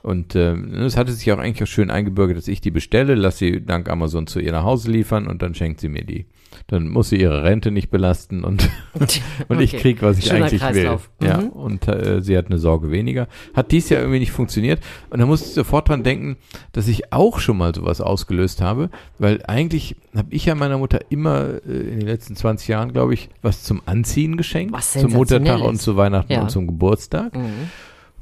Und 0.05 0.35
äh, 0.35 0.53
es 0.53 0.97
hatte 0.97 1.11
sich 1.13 1.31
auch 1.31 1.39
eigentlich 1.39 1.63
auch 1.63 1.71
schön 1.71 1.89
eingebürgert, 1.89 2.37
dass 2.37 2.47
ich 2.47 2.61
die 2.61 2.69
bestelle, 2.69 3.15
lasse 3.15 3.39
sie 3.39 3.65
dank 3.65 3.89
Amazon 3.89 4.27
zu 4.27 4.39
ihr 4.39 4.51
nach 4.51 4.63
Hause 4.63 4.91
liefern 4.91 5.25
und 5.25 5.41
dann 5.41 5.55
schenkt 5.55 5.79
sie 5.79 5.89
mir 5.89 6.03
die. 6.03 6.27
Dann 6.67 6.87
muss 6.87 7.09
sie 7.09 7.17
ihre 7.19 7.43
Rente 7.43 7.71
nicht 7.71 7.89
belasten 7.89 8.43
und, 8.43 8.69
und 9.47 9.59
ich 9.61 9.73
Okay. 9.73 9.77
krieg, 9.81 10.01
was 10.03 10.19
ich 10.19 10.25
Schöner 10.25 10.45
eigentlich 10.45 10.61
Kreislauf. 10.61 11.09
will. 11.19 11.27
Ja, 11.27 11.37
Mhm. 11.41 11.47
und 11.49 11.87
äh, 11.87 12.21
sie 12.21 12.37
hat 12.37 12.45
eine 12.47 12.59
Sorge 12.59 12.91
weniger. 12.91 13.27
Hat 13.55 13.71
dies 13.71 13.89
Jahr 13.89 13.99
irgendwie 14.01 14.19
nicht 14.19 14.31
funktioniert. 14.31 14.79
Und 15.09 15.19
da 15.19 15.25
musste 15.25 15.47
ich 15.47 15.53
sofort 15.55 15.89
dran 15.89 16.03
denken, 16.03 16.37
dass 16.71 16.87
ich 16.87 17.11
auch 17.11 17.39
schon 17.39 17.57
mal 17.57 17.73
sowas 17.73 17.99
ausgelöst 17.99 18.61
habe, 18.61 18.91
weil 19.17 19.41
eigentlich 19.47 19.95
habe 20.15 20.27
ich 20.31 20.45
ja 20.45 20.53
meiner 20.53 20.77
Mutter 20.77 20.99
immer 21.09 21.45
äh, 21.67 21.71
in 21.71 21.99
den 22.01 22.07
letzten 22.07 22.35
20 22.35 22.67
Jahren, 22.67 22.93
glaube 22.93 23.15
ich, 23.15 23.29
was 23.41 23.63
zum 23.63 23.81
Anziehen 23.87 24.37
geschenkt. 24.37 24.71
Was 24.71 24.93
zum 24.93 25.11
Muttertag 25.13 25.45
Sensationelles. 25.47 25.67
und 25.67 25.81
zu 25.81 25.97
Weihnachten 25.97 26.31
Ja. 26.31 26.41
und 26.43 26.51
zum 26.51 26.67
Geburtstag. 26.67 27.35
Mhm. 27.35 27.69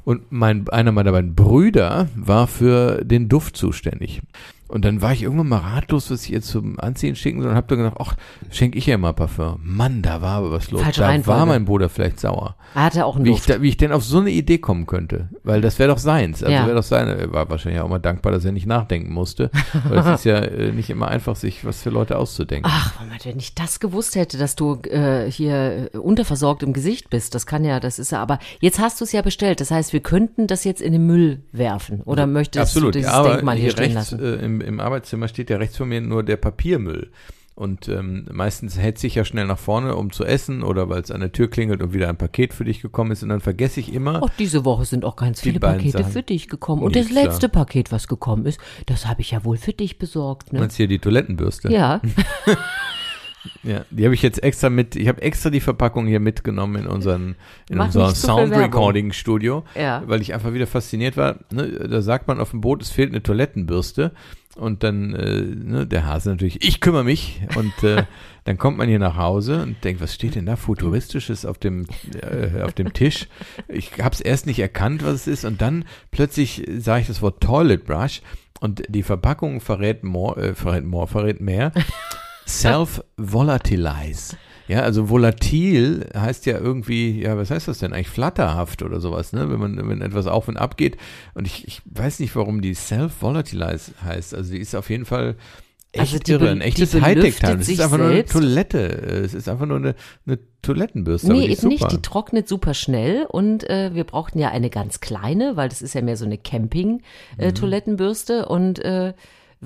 Und 0.04 0.30
mein, 0.30 0.68
einer 0.68 0.92
meiner 0.92 1.12
beiden 1.12 1.34
Brüder 1.34 2.08
war 2.14 2.46
für 2.46 3.04
den 3.04 3.28
Duft 3.28 3.56
zuständig. 3.56 4.20
Und 4.66 4.84
dann 4.84 5.02
war 5.02 5.12
ich 5.12 5.22
irgendwann 5.22 5.48
mal 5.48 5.58
ratlos, 5.58 6.10
was 6.10 6.24
ich 6.24 6.32
ihr 6.32 6.40
zum 6.42 6.80
Anziehen 6.80 7.14
schicken 7.16 7.42
soll 7.42 7.50
und 7.50 7.56
hab 7.56 7.68
dann 7.68 7.78
gedacht, 7.78 7.96
ach, 8.00 8.14
schenke 8.50 8.78
ich 8.78 8.88
ihr 8.88 8.96
mal 8.98 9.12
Parfum. 9.12 9.60
Mann, 9.62 10.00
da 10.02 10.22
war 10.22 10.38
aber 10.38 10.52
was 10.52 10.70
los. 10.70 10.80
Falsche 10.82 11.00
da 11.02 11.06
Reihenfolge. 11.08 11.38
war 11.38 11.46
mein 11.46 11.64
Bruder 11.66 11.88
vielleicht 11.88 12.18
sauer. 12.18 12.56
Er 12.74 12.82
hatte 12.84 13.04
auch 13.04 13.16
einen 13.16 13.26
Wie 13.26 13.30
ich, 13.30 13.36
Duft. 13.36 13.50
da, 13.50 13.62
wie 13.62 13.68
ich 13.68 13.76
denn 13.76 13.92
auf 13.92 14.02
so 14.04 14.18
eine 14.18 14.30
Idee 14.30 14.58
kommen 14.58 14.86
könnte. 14.86 15.28
Weil 15.44 15.60
das 15.60 15.78
wäre 15.78 15.90
doch 15.90 15.98
seins. 15.98 16.42
Also 16.42 16.52
Ja. 16.52 16.66
wäre 16.66 16.76
doch 16.76 16.82
seine. 16.82 17.14
Er 17.14 17.32
war 17.32 17.48
wahrscheinlich 17.50 17.80
auch 17.82 17.88
mal 17.88 17.98
dankbar, 17.98 18.32
dass 18.32 18.44
er 18.44 18.52
nicht 18.52 18.66
nachdenken 18.66 19.12
musste. 19.12 19.50
Weil 19.88 19.98
es 19.98 20.06
ist 20.06 20.24
ja 20.24 20.38
äh, 20.38 20.72
nicht 20.72 20.88
immer 20.90 21.08
einfach, 21.08 21.36
sich 21.36 21.64
was 21.64 21.82
für 21.82 21.90
Leute 21.90 22.16
auszudenken. 22.18 22.68
Ach, 22.74 22.98
Moment, 23.00 23.24
wenn 23.26 23.38
ich 23.38 23.54
das 23.54 23.80
gewusst 23.80 24.16
hätte, 24.16 24.38
dass 24.38 24.56
du 24.56 24.80
äh, 24.90 25.30
hier 25.30 25.90
äh, 25.94 25.98
unterversorgt 25.98 26.62
im 26.62 26.72
Gesicht 26.72 27.10
bist, 27.10 27.34
das 27.34 27.46
kann 27.46 27.64
ja, 27.64 27.80
das 27.80 27.98
ist 27.98 28.12
ja, 28.12 28.20
aber 28.22 28.38
jetzt 28.60 28.78
hast 28.80 29.00
du 29.00 29.04
es 29.04 29.12
ja 29.12 29.20
bestellt. 29.22 29.60
Das 29.60 29.70
heißt, 29.70 29.92
wir 29.92 30.00
könnten 30.00 30.46
das 30.46 30.64
jetzt 30.64 30.80
in 30.80 30.92
den 30.92 31.06
Müll 31.06 31.42
werfen. 31.52 32.00
Oder 32.06 32.26
möchtest 32.26 32.62
Absolut, 32.70 32.94
du 32.94 32.98
dieses 32.98 33.12
ja, 33.12 33.18
aber 33.18 33.34
Denkmal 33.34 33.54
hier 33.56 33.64
hier 33.64 33.70
stehen 33.72 33.96
rechts 33.96 34.10
lassen? 34.12 34.24
äh, 34.24 34.44
im, 34.44 34.53
im 34.60 34.80
Arbeitszimmer 34.80 35.28
steht 35.28 35.50
ja 35.50 35.56
rechts 35.56 35.76
von 35.76 35.88
mir 35.88 36.00
nur 36.00 36.22
der 36.22 36.36
Papiermüll. 36.36 37.10
Und 37.56 37.88
ähm, 37.88 38.26
meistens 38.32 38.76
hetze 38.76 39.06
ich 39.06 39.14
ja 39.14 39.24
schnell 39.24 39.46
nach 39.46 39.58
vorne, 39.58 39.94
um 39.94 40.10
zu 40.10 40.24
essen 40.24 40.64
oder 40.64 40.88
weil 40.88 41.02
es 41.02 41.12
an 41.12 41.20
der 41.20 41.30
Tür 41.30 41.48
klingelt 41.48 41.82
und 41.82 41.92
wieder 41.92 42.08
ein 42.08 42.16
Paket 42.16 42.52
für 42.52 42.64
dich 42.64 42.82
gekommen 42.82 43.12
ist. 43.12 43.22
Und 43.22 43.28
dann 43.28 43.40
vergesse 43.40 43.78
ich 43.78 43.92
immer, 43.92 44.24
Auch 44.24 44.30
diese 44.30 44.64
Woche 44.64 44.84
sind 44.84 45.04
auch 45.04 45.14
ganz 45.14 45.40
viele 45.40 45.60
Pakete 45.60 45.98
Sachen. 45.98 46.12
für 46.12 46.22
dich 46.24 46.48
gekommen. 46.48 46.82
Und 46.82 46.96
Nix, 46.96 47.08
das 47.08 47.14
letzte 47.14 47.48
Paket, 47.48 47.92
was 47.92 48.08
gekommen 48.08 48.44
ist, 48.46 48.58
das 48.86 49.06
habe 49.06 49.20
ich 49.20 49.30
ja 49.30 49.44
wohl 49.44 49.56
für 49.56 49.72
dich 49.72 49.98
besorgt. 49.98 50.52
Ne? 50.52 50.58
meinst 50.58 50.76
du 50.76 50.78
hier 50.78 50.88
die 50.88 50.98
Toilettenbürste? 50.98 51.70
Ja, 51.70 52.00
Ja, 53.62 53.84
die 53.90 54.04
habe 54.04 54.14
ich 54.14 54.22
jetzt 54.22 54.42
extra 54.42 54.70
mit, 54.70 54.96
ich 54.96 55.08
habe 55.08 55.20
extra 55.22 55.50
die 55.50 55.60
Verpackung 55.60 56.06
hier 56.06 56.20
mitgenommen 56.20 56.76
in 56.82 56.86
unseren, 56.86 57.36
in 57.68 57.76
Mach 57.78 57.86
unser 57.86 58.14
Sound. 58.14 58.52
Recording 58.54 59.12
Studio, 59.12 59.64
Ja. 59.74 60.02
weil 60.06 60.20
ich 60.22 60.32
einfach 60.34 60.52
wieder 60.52 60.66
fasziniert 60.66 61.16
war. 61.16 61.36
Ne, 61.52 61.68
da 61.88 62.00
sagt 62.02 62.26
man 62.28 62.40
auf 62.40 62.50
dem 62.50 62.60
Boot, 62.60 62.82
es 62.82 62.90
fehlt 62.90 63.10
eine 63.10 63.22
Toilettenbürste 63.22 64.12
und 64.56 64.82
dann 64.82 65.14
äh, 65.14 65.42
ne, 65.42 65.86
der 65.86 66.06
Hase 66.06 66.30
natürlich, 66.30 66.66
ich 66.66 66.80
kümmere 66.80 67.04
mich 67.04 67.40
und 67.56 67.82
äh, 67.82 68.04
dann 68.44 68.56
kommt 68.56 68.78
man 68.78 68.88
hier 68.88 68.98
nach 68.98 69.16
Hause 69.16 69.62
und 69.62 69.82
denkt, 69.84 70.00
was 70.00 70.14
steht 70.14 70.36
denn 70.36 70.46
da 70.46 70.56
futuristisches 70.56 71.44
auf 71.44 71.58
dem 71.58 71.86
äh, 72.22 72.62
auf 72.62 72.72
dem 72.72 72.92
Tisch? 72.92 73.28
Ich 73.68 73.92
habe 74.02 74.14
es 74.14 74.20
erst 74.20 74.46
nicht 74.46 74.58
erkannt, 74.60 75.04
was 75.04 75.14
es 75.14 75.26
ist 75.26 75.44
und 75.44 75.60
dann 75.60 75.84
plötzlich 76.10 76.64
sah 76.78 76.98
ich 76.98 77.06
das 77.08 77.20
Wort 77.20 77.42
Toilet 77.42 77.84
Brush 77.84 78.22
und 78.60 78.82
die 78.88 79.02
Verpackung 79.02 79.60
verrät 79.60 80.04
more, 80.04 80.40
äh, 80.40 80.54
verrät 80.54 80.84
more, 80.84 81.06
verrät 81.08 81.40
mehr. 81.40 81.72
Self-volatilize. 82.46 84.36
Ja, 84.66 84.80
also 84.80 85.10
volatil 85.10 86.08
heißt 86.16 86.46
ja 86.46 86.58
irgendwie, 86.58 87.20
ja, 87.20 87.36
was 87.36 87.50
heißt 87.50 87.68
das 87.68 87.80
denn 87.80 87.92
eigentlich? 87.92 88.08
Flatterhaft 88.08 88.82
oder 88.82 88.98
sowas, 88.98 89.34
ne? 89.34 89.50
Wenn 89.50 89.60
man, 89.60 89.76
wenn 89.88 90.00
etwas 90.00 90.26
auf 90.26 90.48
und 90.48 90.56
ab 90.56 90.78
geht. 90.78 90.96
Und 91.34 91.46
ich, 91.46 91.68
ich 91.68 91.82
weiß 91.84 92.20
nicht, 92.20 92.34
warum 92.34 92.62
die 92.62 92.72
Self-volatilize 92.72 93.92
heißt. 94.02 94.34
Also 94.34 94.52
die 94.52 94.58
ist 94.60 94.74
auf 94.74 94.88
jeden 94.88 95.04
Fall 95.04 95.36
echt 95.92 96.14
Also 96.14 96.18
die 96.18 96.32
irre, 96.32 96.48
ein 96.48 96.62
echtes 96.62 96.98
Hightech-Teil. 96.98 97.60
Es 97.60 97.68
ist 97.68 97.80
einfach 97.80 97.98
nur 97.98 98.08
eine. 98.08 98.24
Toilette. 98.24 98.78
Es 98.78 99.34
ist 99.34 99.50
einfach 99.50 99.66
nur 99.66 99.76
eine, 99.76 99.94
eine 100.26 100.38
Toilettenbürste. 100.62 101.30
nee, 101.30 101.46
eben 101.46 101.68
nicht. 101.68 101.92
Die 101.92 102.00
trocknet 102.00 102.48
super 102.48 102.72
schnell 102.72 103.26
und 103.28 103.68
äh, 103.68 103.94
wir 103.94 104.04
brauchten 104.04 104.38
ja 104.38 104.48
eine 104.48 104.70
ganz 104.70 105.00
kleine, 105.00 105.56
weil 105.56 105.68
das 105.68 105.82
ist 105.82 105.94
ja 105.94 106.00
mehr 106.00 106.16
so 106.16 106.24
eine 106.24 106.36
Mhm. 106.36 106.42
Camping-Toilettenbürste 106.42 108.46
und 108.46 108.78
äh, 108.78 109.12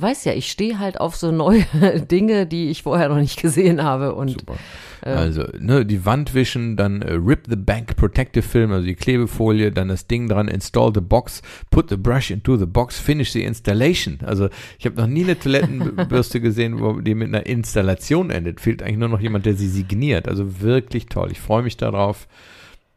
weiß 0.00 0.24
ja, 0.24 0.32
ich 0.32 0.50
stehe 0.50 0.78
halt 0.78 1.00
auf 1.00 1.16
so 1.16 1.30
neue 1.30 1.64
Dinge, 2.10 2.46
die 2.46 2.68
ich 2.70 2.82
vorher 2.82 3.08
noch 3.08 3.18
nicht 3.18 3.40
gesehen 3.40 3.82
habe. 3.82 4.14
Und 4.14 4.30
Super. 4.30 4.56
Also, 5.00 5.44
ne, 5.58 5.86
die 5.86 6.04
Wand 6.04 6.34
wischen, 6.34 6.76
dann 6.76 7.02
äh, 7.02 7.12
Rip 7.12 7.46
the 7.48 7.56
Back 7.56 7.96
Protective 7.96 8.42
Film, 8.42 8.72
also 8.72 8.84
die 8.84 8.96
Klebefolie, 8.96 9.70
dann 9.70 9.88
das 9.88 10.06
Ding 10.06 10.28
dran, 10.28 10.48
install 10.48 10.92
the 10.92 11.00
box, 11.00 11.40
put 11.70 11.88
the 11.88 11.96
brush 11.96 12.30
into 12.30 12.56
the 12.56 12.66
box, 12.66 12.98
finish 12.98 13.32
the 13.32 13.44
installation. 13.44 14.18
Also, 14.24 14.48
ich 14.78 14.86
habe 14.86 14.96
noch 14.96 15.06
nie 15.06 15.22
eine 15.22 15.38
Toilettenbürste 15.38 16.40
gesehen, 16.40 16.80
wo 16.80 17.00
die 17.00 17.14
mit 17.14 17.28
einer 17.28 17.46
Installation 17.46 18.30
endet. 18.30 18.60
Fehlt 18.60 18.82
eigentlich 18.82 18.98
nur 18.98 19.08
noch 19.08 19.20
jemand, 19.20 19.46
der 19.46 19.54
sie 19.54 19.68
signiert. 19.68 20.28
Also 20.28 20.60
wirklich 20.60 21.06
toll. 21.06 21.30
Ich 21.30 21.40
freue 21.40 21.62
mich 21.62 21.76
darauf. 21.76 22.26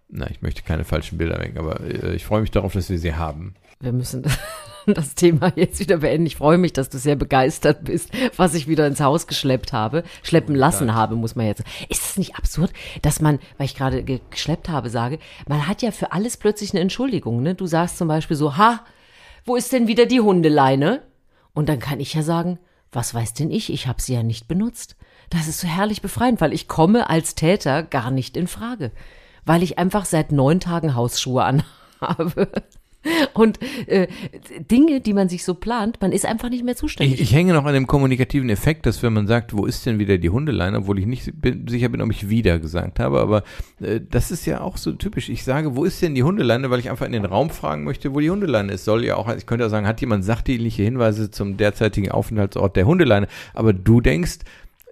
Na, 0.10 0.30
ich 0.30 0.42
möchte 0.42 0.64
keine 0.64 0.84
falschen 0.84 1.18
Bilder 1.18 1.40
weg, 1.40 1.54
aber 1.58 1.80
äh, 1.82 2.16
ich 2.16 2.26
freue 2.26 2.42
mich 2.42 2.52
darauf, 2.52 2.74
dass 2.74 2.90
wir 2.90 3.00
sie 3.00 3.16
haben. 3.16 3.54
wir 3.80 3.94
müssen 3.94 4.24
das 4.94 5.16
Thema 5.16 5.52
jetzt 5.56 5.80
wieder 5.80 5.98
beenden. 5.98 6.26
Ich 6.26 6.36
freue 6.36 6.58
mich, 6.58 6.74
dass 6.74 6.90
du 6.90 6.98
sehr 6.98 7.16
begeistert 7.16 7.84
bist, 7.86 8.10
was 8.38 8.54
ich 8.54 8.68
wieder 8.68 8.88
ins 8.88 9.00
Haus 9.02 9.28
geschleppt 9.28 9.74
habe, 9.74 10.04
schleppen 10.24 10.56
lassen 10.56 10.94
habe, 10.94 11.16
muss 11.16 11.36
man 11.36 11.46
jetzt. 11.46 11.64
Ist 11.90 12.04
es 12.04 12.18
nicht 12.18 12.36
absurd, 12.36 12.72
dass 13.02 13.22
man, 13.22 13.40
weil 13.58 13.66
ich 13.66 13.76
gerade 13.76 14.04
ge- 14.04 14.22
geschleppt 14.30 14.70
habe, 14.70 14.90
sage, 14.90 15.20
man 15.48 15.68
hat 15.68 15.82
ja 15.82 15.92
für 15.92 16.12
alles 16.12 16.38
plötzlich 16.38 16.72
eine 16.72 16.80
Entschuldigung. 16.82 17.42
Ne? 17.42 17.56
Du 17.56 17.68
sagst 17.68 17.98
zum 17.98 18.08
Beispiel 18.08 18.38
so, 18.38 18.58
ha, 18.58 18.86
wo 19.46 19.56
ist 19.56 19.72
denn 19.72 19.88
wieder 19.88 20.06
die 20.06 20.22
Hundeleine? 20.22 21.02
Und 21.54 21.68
dann 21.70 21.80
kann 21.80 22.00
ich 22.00 22.14
ja 22.14 22.22
sagen, 22.24 22.60
was 22.92 23.14
weiß 23.14 23.34
denn 23.34 23.52
ich? 23.52 23.72
Ich 23.72 23.88
habe 23.88 24.02
sie 24.02 24.14
ja 24.14 24.24
nicht 24.24 24.48
benutzt. 24.48 24.96
Das 25.30 25.48
ist 25.48 25.60
so 25.62 25.68
herrlich 25.68 26.02
befreiend, 26.02 26.42
weil 26.42 26.54
ich 26.54 26.68
komme 26.68 27.10
als 27.10 27.36
Täter 27.36 27.84
gar 27.84 28.12
nicht 28.12 28.36
in 28.36 28.48
Frage. 28.48 28.92
Weil 29.46 29.64
ich 29.64 29.78
einfach 29.80 30.06
seit 30.06 30.32
neun 30.32 30.60
Tagen 30.60 30.94
Hausschuhe 30.94 31.44
anhabe. 31.44 32.50
Und 33.34 33.60
äh, 33.88 34.08
Dinge, 34.70 35.02
die 35.02 35.14
man 35.14 35.28
sich 35.28 35.44
so 35.44 35.56
plant, 35.56 36.00
man 36.02 36.12
ist 36.12 36.26
einfach 36.26 36.50
nicht 36.50 36.64
mehr 36.64 36.76
zuständig. 36.76 37.16
Ich, 37.16 37.22
ich 37.22 37.34
hänge 37.34 37.54
noch 37.54 37.66
an 37.66 37.74
dem 37.74 37.88
kommunikativen 37.88 38.50
Effekt, 38.50 38.86
dass 38.86 39.02
wenn 39.02 39.14
man 39.14 39.28
sagt, 39.28 39.58
wo 39.58 39.66
ist 39.66 39.86
denn 39.86 39.98
wieder 39.98 40.18
die 40.18 40.30
Hundeleine, 40.30 40.80
obwohl 40.80 41.00
ich 41.00 41.08
nicht 41.08 41.42
bin, 41.42 41.68
sicher 41.68 41.90
bin, 41.90 42.02
ob 42.02 42.12
ich 42.12 42.30
wieder 42.30 42.60
gesagt 42.60 43.00
habe, 43.00 43.20
aber 43.20 43.44
äh, 43.80 44.00
das 44.08 44.30
ist 44.30 44.46
ja 44.46 44.62
auch 44.62 44.78
so 44.78 44.92
typisch. 44.92 45.30
Ich 45.30 45.44
sage, 45.44 45.76
wo 45.76 45.84
ist 45.84 46.02
denn 46.02 46.14
die 46.14 46.24
Hundeleine, 46.24 46.70
weil 46.70 46.80
ich 46.80 46.90
einfach 46.90 47.06
in 47.06 47.14
den 47.14 47.26
Raum 47.26 47.50
fragen 47.50 47.84
möchte, 47.84 48.14
wo 48.14 48.20
die 48.20 48.30
Hundeleine 48.30 48.74
ist. 48.74 48.86
Soll 48.86 49.04
ja 49.04 49.16
auch, 49.16 49.34
ich 49.36 49.46
könnte 49.46 49.66
ja 49.66 49.70
sagen, 49.70 49.88
hat 49.88 50.02
jemand 50.02 50.24
sachdienliche 50.24 50.84
Hinweise 50.84 51.32
zum 51.32 51.58
derzeitigen 51.58 52.12
Aufenthaltsort 52.12 52.76
der 52.76 52.86
Hundeleine, 52.86 53.28
aber 53.54 53.74
du 53.74 54.02
denkst, 54.02 54.40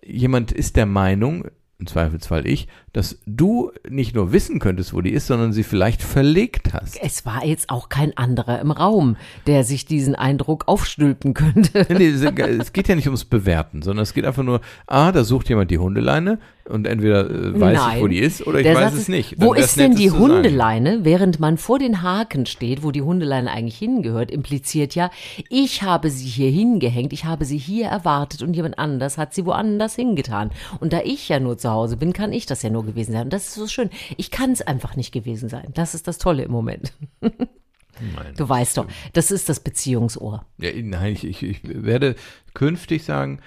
jemand 0.03 0.51
ist 0.51 0.75
der 0.75 0.85
Meinung, 0.85 1.45
im 1.79 1.87
Zweifelsfall 1.87 2.45
ich, 2.45 2.67
dass 2.91 3.19
du 3.25 3.71
nicht 3.89 4.13
nur 4.13 4.33
wissen 4.33 4.59
könntest, 4.59 4.93
wo 4.93 4.99
die 4.99 5.11
ist, 5.11 5.27
sondern 5.27 5.53
sie 5.53 5.63
vielleicht 5.63 6.01
verlegt 6.01 6.73
hast. 6.73 6.99
es 7.01 7.25
war 7.25 7.45
jetzt 7.45 7.69
auch 7.69 7.87
kein 7.87 8.15
anderer 8.17 8.59
im 8.59 8.71
Raum, 8.71 9.15
der 9.47 9.63
sich 9.63 9.85
diesen 9.85 10.13
Eindruck 10.13 10.67
aufstülpen 10.67 11.33
könnte. 11.33 11.87
Nee, 11.89 12.09
es 12.09 12.73
geht 12.73 12.89
ja 12.89 12.95
nicht 12.95 13.07
ums 13.07 13.23
Bewerten, 13.23 13.81
sondern 13.81 14.03
es 14.03 14.13
geht 14.13 14.25
einfach 14.25 14.43
nur, 14.43 14.59
ah, 14.87 15.11
da 15.13 15.23
sucht 15.23 15.47
jemand 15.47 15.71
die 15.71 15.77
Hundeleine 15.77 16.39
und 16.69 16.87
entweder 16.87 17.29
äh, 17.29 17.59
weiß 17.59 17.77
Nein. 17.77 17.97
ich, 17.97 18.03
wo 18.03 18.07
die 18.07 18.19
ist, 18.19 18.45
oder 18.45 18.59
ich 18.59 18.63
Der 18.63 18.75
weiß 18.75 18.83
Satz 18.85 18.93
es 18.93 18.99
ist, 19.01 19.09
nicht. 19.09 19.35
Wo 19.41 19.53
Dann 19.53 19.61
wär's 19.61 19.65
ist 19.65 19.77
denn 19.77 19.95
die 19.95 20.07
zu 20.07 20.13
sagen. 20.13 20.23
Hundeleine, 20.23 20.99
während 21.03 21.39
man 21.39 21.57
vor 21.57 21.79
den 21.79 22.01
Haken 22.01 22.45
steht, 22.45 22.83
wo 22.83 22.91
die 22.91 23.01
Hundeleine 23.01 23.51
eigentlich 23.51 23.77
hingehört, 23.77 24.31
impliziert 24.31 24.95
ja, 24.95 25.11
ich 25.49 25.83
habe 25.83 26.09
sie 26.09 26.27
hier 26.27 26.51
hingehängt, 26.51 27.13
ich 27.13 27.25
habe 27.25 27.45
sie 27.45 27.57
hier 27.57 27.87
erwartet 27.87 28.41
und 28.41 28.55
jemand 28.55 28.79
anders 28.79 29.17
hat 29.17 29.33
sie 29.33 29.45
woanders 29.45 29.95
hingetan. 29.95 30.51
Und 30.79 30.93
da 30.93 31.01
ich 31.03 31.27
ja 31.29 31.39
nur 31.39 31.57
zu 31.57 31.69
Hause 31.69 31.97
bin, 31.97 32.13
kann 32.13 32.31
ich 32.33 32.45
das 32.45 32.61
ja 32.61 32.69
nur 32.69 32.85
gewesen 32.85 33.13
sein. 33.13 33.23
Und 33.23 33.33
das 33.33 33.47
ist 33.47 33.55
so 33.55 33.67
schön. 33.67 33.89
Ich 34.17 34.31
kann 34.31 34.51
es 34.51 34.61
einfach 34.61 34.95
nicht 34.95 35.11
gewesen 35.11 35.49
sein. 35.49 35.67
Das 35.73 35.95
ist 35.95 36.07
das 36.07 36.17
Tolle 36.17 36.43
im 36.43 36.51
Moment. 36.51 36.93
Nein. 37.21 38.33
Du 38.37 38.47
weißt 38.47 38.77
doch, 38.77 38.87
das 39.13 39.31
ist 39.31 39.49
das 39.49 39.59
Beziehungsohr. 39.59 40.45
Ja, 40.57 40.69
nein, 40.81 41.13
ich, 41.13 41.25
ich, 41.25 41.43
ich 41.43 41.59
werde 41.63 42.15
künftig 42.53 43.03
sagen, 43.03 43.41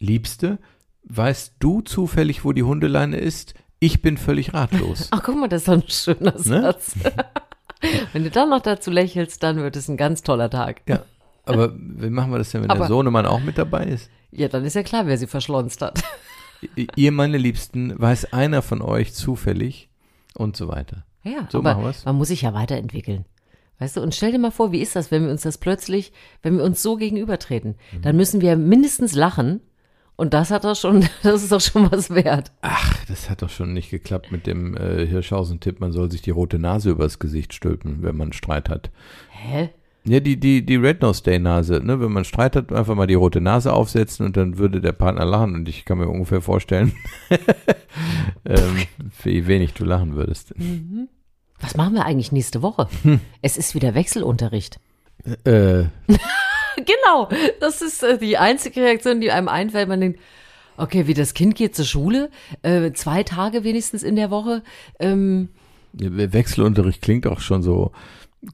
Liebste, 0.00 0.58
weißt 1.08 1.54
du 1.58 1.80
zufällig, 1.80 2.44
wo 2.44 2.52
die 2.52 2.62
Hundeleine 2.62 3.16
ist? 3.18 3.54
Ich 3.80 4.02
bin 4.02 4.16
völlig 4.18 4.54
ratlos. 4.54 5.08
Ach, 5.10 5.22
guck 5.22 5.36
mal, 5.38 5.48
das 5.48 5.62
ist 5.62 5.68
doch 5.68 5.74
ein 5.74 5.88
schöner 5.88 6.32
Ne? 6.32 6.38
Satz. 6.62 6.94
Wenn 8.12 8.24
du 8.24 8.30
dann 8.30 8.50
noch 8.50 8.60
dazu 8.62 8.90
lächelst, 8.90 9.42
dann 9.42 9.56
wird 9.58 9.76
es 9.76 9.88
ein 9.88 9.96
ganz 9.96 10.22
toller 10.22 10.50
Tag. 10.50 10.82
ja, 10.88 11.04
aber 11.44 11.72
wie 11.76 12.10
machen 12.10 12.32
wir 12.32 12.38
das 12.38 12.50
denn, 12.50 12.62
wenn 12.62 12.70
Aber- 12.70 12.80
der 12.80 12.88
Sohnemann 12.88 13.24
auch 13.26 13.40
mit 13.40 13.56
dabei 13.56 13.84
ist? 13.84 14.10
Ja, 14.32 14.48
dann 14.48 14.64
ist 14.64 14.74
ja 14.74 14.82
klar, 14.82 15.06
wer 15.06 15.16
sie 15.16 15.26
verschlonzt 15.28 15.80
hat. 15.80 16.02
Ihr, 16.96 17.12
meine 17.12 17.38
Liebsten, 17.38 17.94
weiß 17.98 18.32
einer 18.32 18.62
von 18.62 18.82
euch 18.82 19.14
zufällig 19.14 19.88
und 20.34 20.56
so 20.56 20.68
weiter. 20.68 21.04
Ja, 21.22 21.46
So 21.50 21.58
aber 21.58 21.74
machen 21.74 21.84
wir's. 21.84 22.04
man 22.04 22.16
muss 22.16 22.28
sich 22.28 22.42
ja 22.42 22.52
weiterentwickeln. 22.52 23.24
Weißt 23.78 23.96
du, 23.96 24.00
und 24.02 24.12
stell 24.14 24.32
dir 24.32 24.38
mal 24.40 24.50
vor, 24.50 24.72
wie 24.72 24.80
ist 24.80 24.96
das, 24.96 25.10
wenn 25.12 25.22
wir 25.24 25.30
uns 25.30 25.42
das 25.42 25.56
plötzlich, 25.56 26.12
wenn 26.42 26.56
wir 26.58 26.64
uns 26.64 26.82
so 26.82 26.96
gegenübertreten? 26.96 27.76
Mhm. 27.92 28.02
Dann 28.02 28.16
müssen 28.16 28.40
wir 28.40 28.56
mindestens 28.56 29.14
lachen. 29.14 29.60
Und 30.18 30.34
das 30.34 30.50
hat 30.50 30.64
doch 30.64 30.74
schon, 30.74 31.08
das 31.22 31.44
ist 31.44 31.52
doch 31.52 31.60
schon 31.60 31.90
was 31.92 32.10
wert. 32.10 32.50
Ach, 32.60 33.04
das 33.06 33.30
hat 33.30 33.40
doch 33.40 33.48
schon 33.48 33.72
nicht 33.72 33.88
geklappt 33.88 34.32
mit 34.32 34.48
dem 34.48 34.76
äh, 34.76 35.06
Hirschhausen-Tipp, 35.06 35.78
man 35.78 35.92
soll 35.92 36.10
sich 36.10 36.22
die 36.22 36.32
rote 36.32 36.58
Nase 36.58 36.90
übers 36.90 37.20
Gesicht 37.20 37.54
stülpen, 37.54 38.02
wenn 38.02 38.16
man 38.16 38.32
Streit 38.32 38.68
hat. 38.68 38.90
Hä? 39.30 39.70
Ja, 40.04 40.18
die, 40.18 40.38
die, 40.38 40.66
die 40.66 40.74
Red 40.74 41.02
Nose 41.02 41.22
Day 41.22 41.38
Nase, 41.38 41.80
ne? 41.84 42.00
Wenn 42.00 42.10
man 42.10 42.24
Streit 42.24 42.56
hat, 42.56 42.72
einfach 42.72 42.96
mal 42.96 43.06
die 43.06 43.14
rote 43.14 43.40
Nase 43.40 43.72
aufsetzen 43.72 44.26
und 44.26 44.36
dann 44.36 44.58
würde 44.58 44.80
der 44.80 44.92
Partner 44.92 45.24
lachen 45.24 45.54
und 45.54 45.68
ich 45.68 45.84
kann 45.84 45.98
mir 45.98 46.08
ungefähr 46.08 46.40
vorstellen, 46.40 46.94
ähm, 48.44 48.86
wie 49.22 49.46
wenig 49.46 49.74
du 49.74 49.84
lachen 49.84 50.16
würdest. 50.16 50.52
Was 51.60 51.76
machen 51.76 51.94
wir 51.94 52.04
eigentlich 52.04 52.32
nächste 52.32 52.60
Woche? 52.62 52.88
Hm. 53.02 53.20
Es 53.42 53.56
ist 53.56 53.76
wieder 53.76 53.94
Wechselunterricht. 53.94 54.80
Äh, 55.44 55.84
Genau, 56.76 57.28
das 57.60 57.82
ist 57.82 58.02
äh, 58.02 58.18
die 58.18 58.38
einzige 58.38 58.82
Reaktion, 58.82 59.20
die 59.20 59.30
einem 59.30 59.48
einfällt. 59.48 59.88
Man 59.88 60.00
denkt, 60.00 60.20
okay, 60.76 61.06
wie 61.06 61.14
das 61.14 61.34
Kind 61.34 61.54
geht 61.56 61.74
zur 61.74 61.84
Schule, 61.84 62.30
äh, 62.62 62.92
zwei 62.92 63.22
Tage 63.22 63.64
wenigstens 63.64 64.02
in 64.02 64.16
der 64.16 64.30
Woche. 64.30 64.62
Ähm, 64.98 65.48
Wechselunterricht 65.92 67.02
klingt 67.02 67.26
auch 67.26 67.40
schon 67.40 67.62
so, 67.62 67.92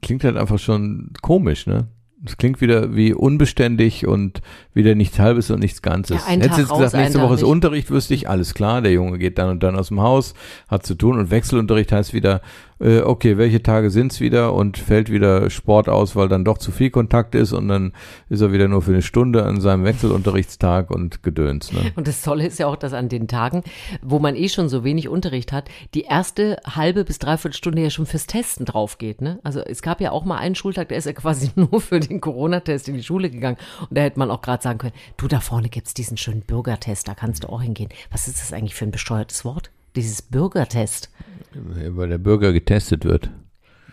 klingt 0.01 0.23
halt 0.23 0.37
einfach 0.37 0.59
schon 0.59 1.11
komisch, 1.21 1.67
ne? 1.67 1.87
Es 2.25 2.37
klingt 2.37 2.61
wieder 2.61 2.95
wie 2.95 3.13
unbeständig 3.13 4.07
und 4.07 4.41
wieder 4.73 4.95
nichts 4.95 5.19
Halbes 5.19 5.51
und 5.51 5.59
nichts 5.59 5.81
Ganzes. 5.81 6.17
Ja, 6.27 6.33
Hättest 6.33 6.57
jetzt 6.59 6.71
raus, 6.71 6.79
gesagt, 6.79 6.95
nächste 6.95 7.21
Woche 7.21 7.35
ist. 7.35 7.43
Unterricht, 7.43 7.91
wüsste 7.91 8.13
ich, 8.13 8.29
alles 8.29 8.53
klar, 8.53 8.81
der 8.81 8.91
Junge 8.91 9.17
geht 9.17 9.37
dann 9.37 9.49
und 9.49 9.63
dann 9.63 9.75
aus 9.75 9.89
dem 9.89 10.01
Haus, 10.01 10.33
hat 10.67 10.85
zu 10.85 10.95
tun 10.95 11.17
und 11.19 11.31
Wechselunterricht 11.31 11.91
heißt 11.91 12.13
wieder, 12.13 12.41
äh, 12.79 12.99
okay, 12.99 13.37
welche 13.37 13.63
Tage 13.63 13.89
sind's 13.89 14.19
wieder 14.19 14.53
und 14.53 14.77
fällt 14.77 15.09
wieder 15.09 15.49
Sport 15.49 15.87
aus, 15.87 16.15
weil 16.15 16.27
dann 16.27 16.43
doch 16.43 16.57
zu 16.57 16.71
viel 16.71 16.89
Kontakt 16.89 17.35
ist 17.35 17.53
und 17.53 17.67
dann 17.67 17.93
ist 18.29 18.41
er 18.41 18.51
wieder 18.51 18.67
nur 18.67 18.81
für 18.81 18.91
eine 18.91 19.01
Stunde 19.01 19.43
an 19.45 19.61
seinem 19.61 19.85
Wechselunterrichtstag 19.85 20.91
und 20.91 21.23
Gedöns, 21.23 21.71
ne? 21.71 21.91
Und 21.95 22.07
das 22.07 22.21
Tolle 22.21 22.45
ist 22.45 22.59
ja 22.59 22.67
auch, 22.67 22.75
dass 22.75 22.93
an 22.93 23.07
den 23.07 23.27
Tagen, 23.27 23.63
wo 24.01 24.19
man 24.19 24.35
eh 24.35 24.49
schon 24.49 24.67
so 24.67 24.83
wenig 24.83 25.07
Unterricht 25.07 25.53
hat, 25.53 25.69
die 25.93 26.01
erste 26.01 26.57
halbe 26.65 27.05
bis 27.05 27.19
dreiviertel 27.19 27.55
Stunde 27.55 27.81
ja 27.81 27.89
schon 27.89 28.05
fürs 28.05 28.27
Testen 28.27 28.65
drauf 28.65 28.97
geht. 28.97 29.21
Ne? 29.21 29.39
Also 29.43 29.61
es 29.61 29.81
gab 29.81 30.01
ja 30.01 30.11
auch 30.11 30.25
mal 30.25 30.37
einen 30.37 30.55
Schultag, 30.55 30.89
der 30.89 30.97
ist 30.97 31.05
ja 31.05 31.13
quasi 31.13 31.51
nur 31.55 31.79
für 31.79 31.99
den 31.99 32.14
Corona-Test 32.21 32.87
in 32.87 32.95
die 32.95 33.03
Schule 33.03 33.29
gegangen. 33.29 33.57
Und 33.81 33.97
da 33.97 34.01
hätte 34.01 34.19
man 34.19 34.31
auch 34.31 34.41
gerade 34.41 34.63
sagen 34.63 34.79
können, 34.79 34.93
du, 35.17 35.27
da 35.27 35.39
vorne 35.39 35.69
gibt's 35.69 35.93
diesen 35.93 36.17
schönen 36.17 36.41
Bürgertest, 36.41 37.07
da 37.07 37.15
kannst 37.15 37.43
du 37.43 37.49
auch 37.49 37.61
hingehen. 37.61 37.89
Was 38.11 38.27
ist 38.27 38.41
das 38.41 38.53
eigentlich 38.53 38.75
für 38.75 38.85
ein 38.85 38.91
bescheuertes 38.91 39.45
Wort? 39.45 39.71
Dieses 39.95 40.21
Bürgertest. 40.21 41.09
Weil 41.53 42.09
der 42.09 42.17
Bürger 42.17 42.51
getestet 42.51 43.05
wird. 43.05 43.29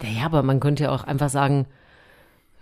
Ja, 0.03 0.27
aber 0.27 0.43
man 0.43 0.59
könnte 0.59 0.85
ja 0.85 0.91
auch 0.91 1.05
einfach 1.05 1.29
sagen, 1.29 1.67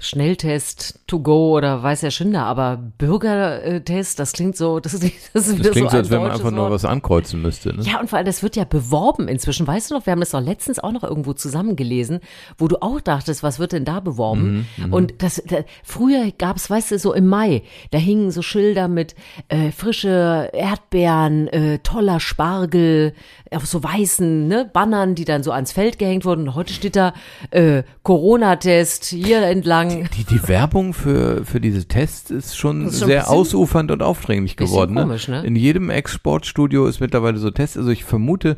Schnelltest 0.01 0.99
to 1.07 1.21
go 1.21 1.57
oder 1.57 1.83
weiß 1.83 2.01
der 2.01 2.11
Schinder, 2.11 2.45
aber 2.45 2.79
Bürgertest, 2.99 4.19
das 4.19 4.33
klingt 4.33 4.57
so, 4.57 4.81
das 4.81 4.95
ist, 4.95 5.05
das 5.35 5.47
ist 5.47 5.59
wieder 5.59 5.65
Das 5.69 5.73
klingt 5.73 5.91
so 5.91 5.97
als 5.99 6.11
wenn 6.11 6.23
man 6.23 6.31
einfach 6.31 6.51
nur 6.51 6.65
Wort. 6.65 6.73
was 6.73 6.85
ankreuzen 6.87 7.43
müsste, 7.43 7.77
ne? 7.77 7.83
Ja, 7.83 8.01
und 8.01 8.09
vor 8.09 8.17
allem, 8.17 8.25
das 8.25 8.43
wird 8.43 8.57
ja 8.57 8.65
beworben 8.65 9.29
inzwischen. 9.29 9.67
Weißt 9.67 9.91
du 9.91 9.95
noch, 9.95 10.07
wir 10.07 10.13
haben 10.13 10.21
das 10.21 10.31
doch 10.31 10.41
letztens 10.41 10.79
auch 10.79 10.93
noch 10.93 11.05
irgendwo 11.05 11.35
zusammengelesen, 11.35 12.21
wo 12.57 12.67
du 12.67 12.81
auch 12.81 13.01
dachtest, 13.01 13.43
was 13.43 13.59
wird 13.59 13.73
denn 13.73 13.85
da 13.85 14.01
beworben? 14.01 14.67
Mhm, 14.79 14.93
und 14.93 15.23
das, 15.23 15.43
da, 15.47 15.59
früher 15.85 16.31
gab 16.39 16.57
es, 16.57 16.71
weißt 16.71 16.93
du, 16.93 16.99
so 16.99 17.13
im 17.13 17.27
Mai, 17.27 17.63
da 17.91 17.99
hingen 17.99 18.31
so 18.31 18.41
Schilder 18.41 18.89
mit 18.89 19.15
äh, 19.49 19.71
frische 19.71 20.49
Erdbeeren, 20.55 21.49
äh, 21.49 21.79
toller 21.81 22.21
Spargel, 22.21 23.13
auf 23.51 23.67
so 23.67 23.83
weißen 23.83 24.49
ne, 24.49 24.71
Bannern, 24.73 25.15
die 25.15 25.25
dann 25.25 25.43
so 25.43 25.53
ans 25.53 25.73
Feld 25.73 25.99
gehängt 25.99 26.25
wurden. 26.25 26.49
Und 26.49 26.55
heute 26.55 26.73
steht 26.73 26.97
da 26.97 27.13
äh, 27.51 27.83
Corona-Test 28.03 29.07
hier 29.07 29.43
entlang. 29.43 29.90
Die, 30.17 30.25
die 30.25 30.49
Werbung 30.49 30.93
für, 30.95 31.45
für 31.45 31.61
diese 31.61 31.87
Tests 31.87 32.31
ist 32.31 32.57
schon, 32.57 32.87
ist 32.87 32.99
schon 32.99 33.09
sehr 33.09 33.21
bisschen- 33.21 33.35
ausufernd 33.35 33.91
und 33.91 34.03
aufdringlich 34.03 34.57
geworden. 34.57 34.95
komisch, 34.97 35.29
ne? 35.29 35.41
ne? 35.43 35.47
In 35.47 35.57
jedem 35.57 35.91
Ex-Sportstudio 35.91 36.87
ist 36.87 37.01
mittlerweile 37.01 37.39
so 37.39 37.51
Tests. 37.51 37.77
Also 37.77 37.91
ich 37.91 38.05
vermute, 38.05 38.57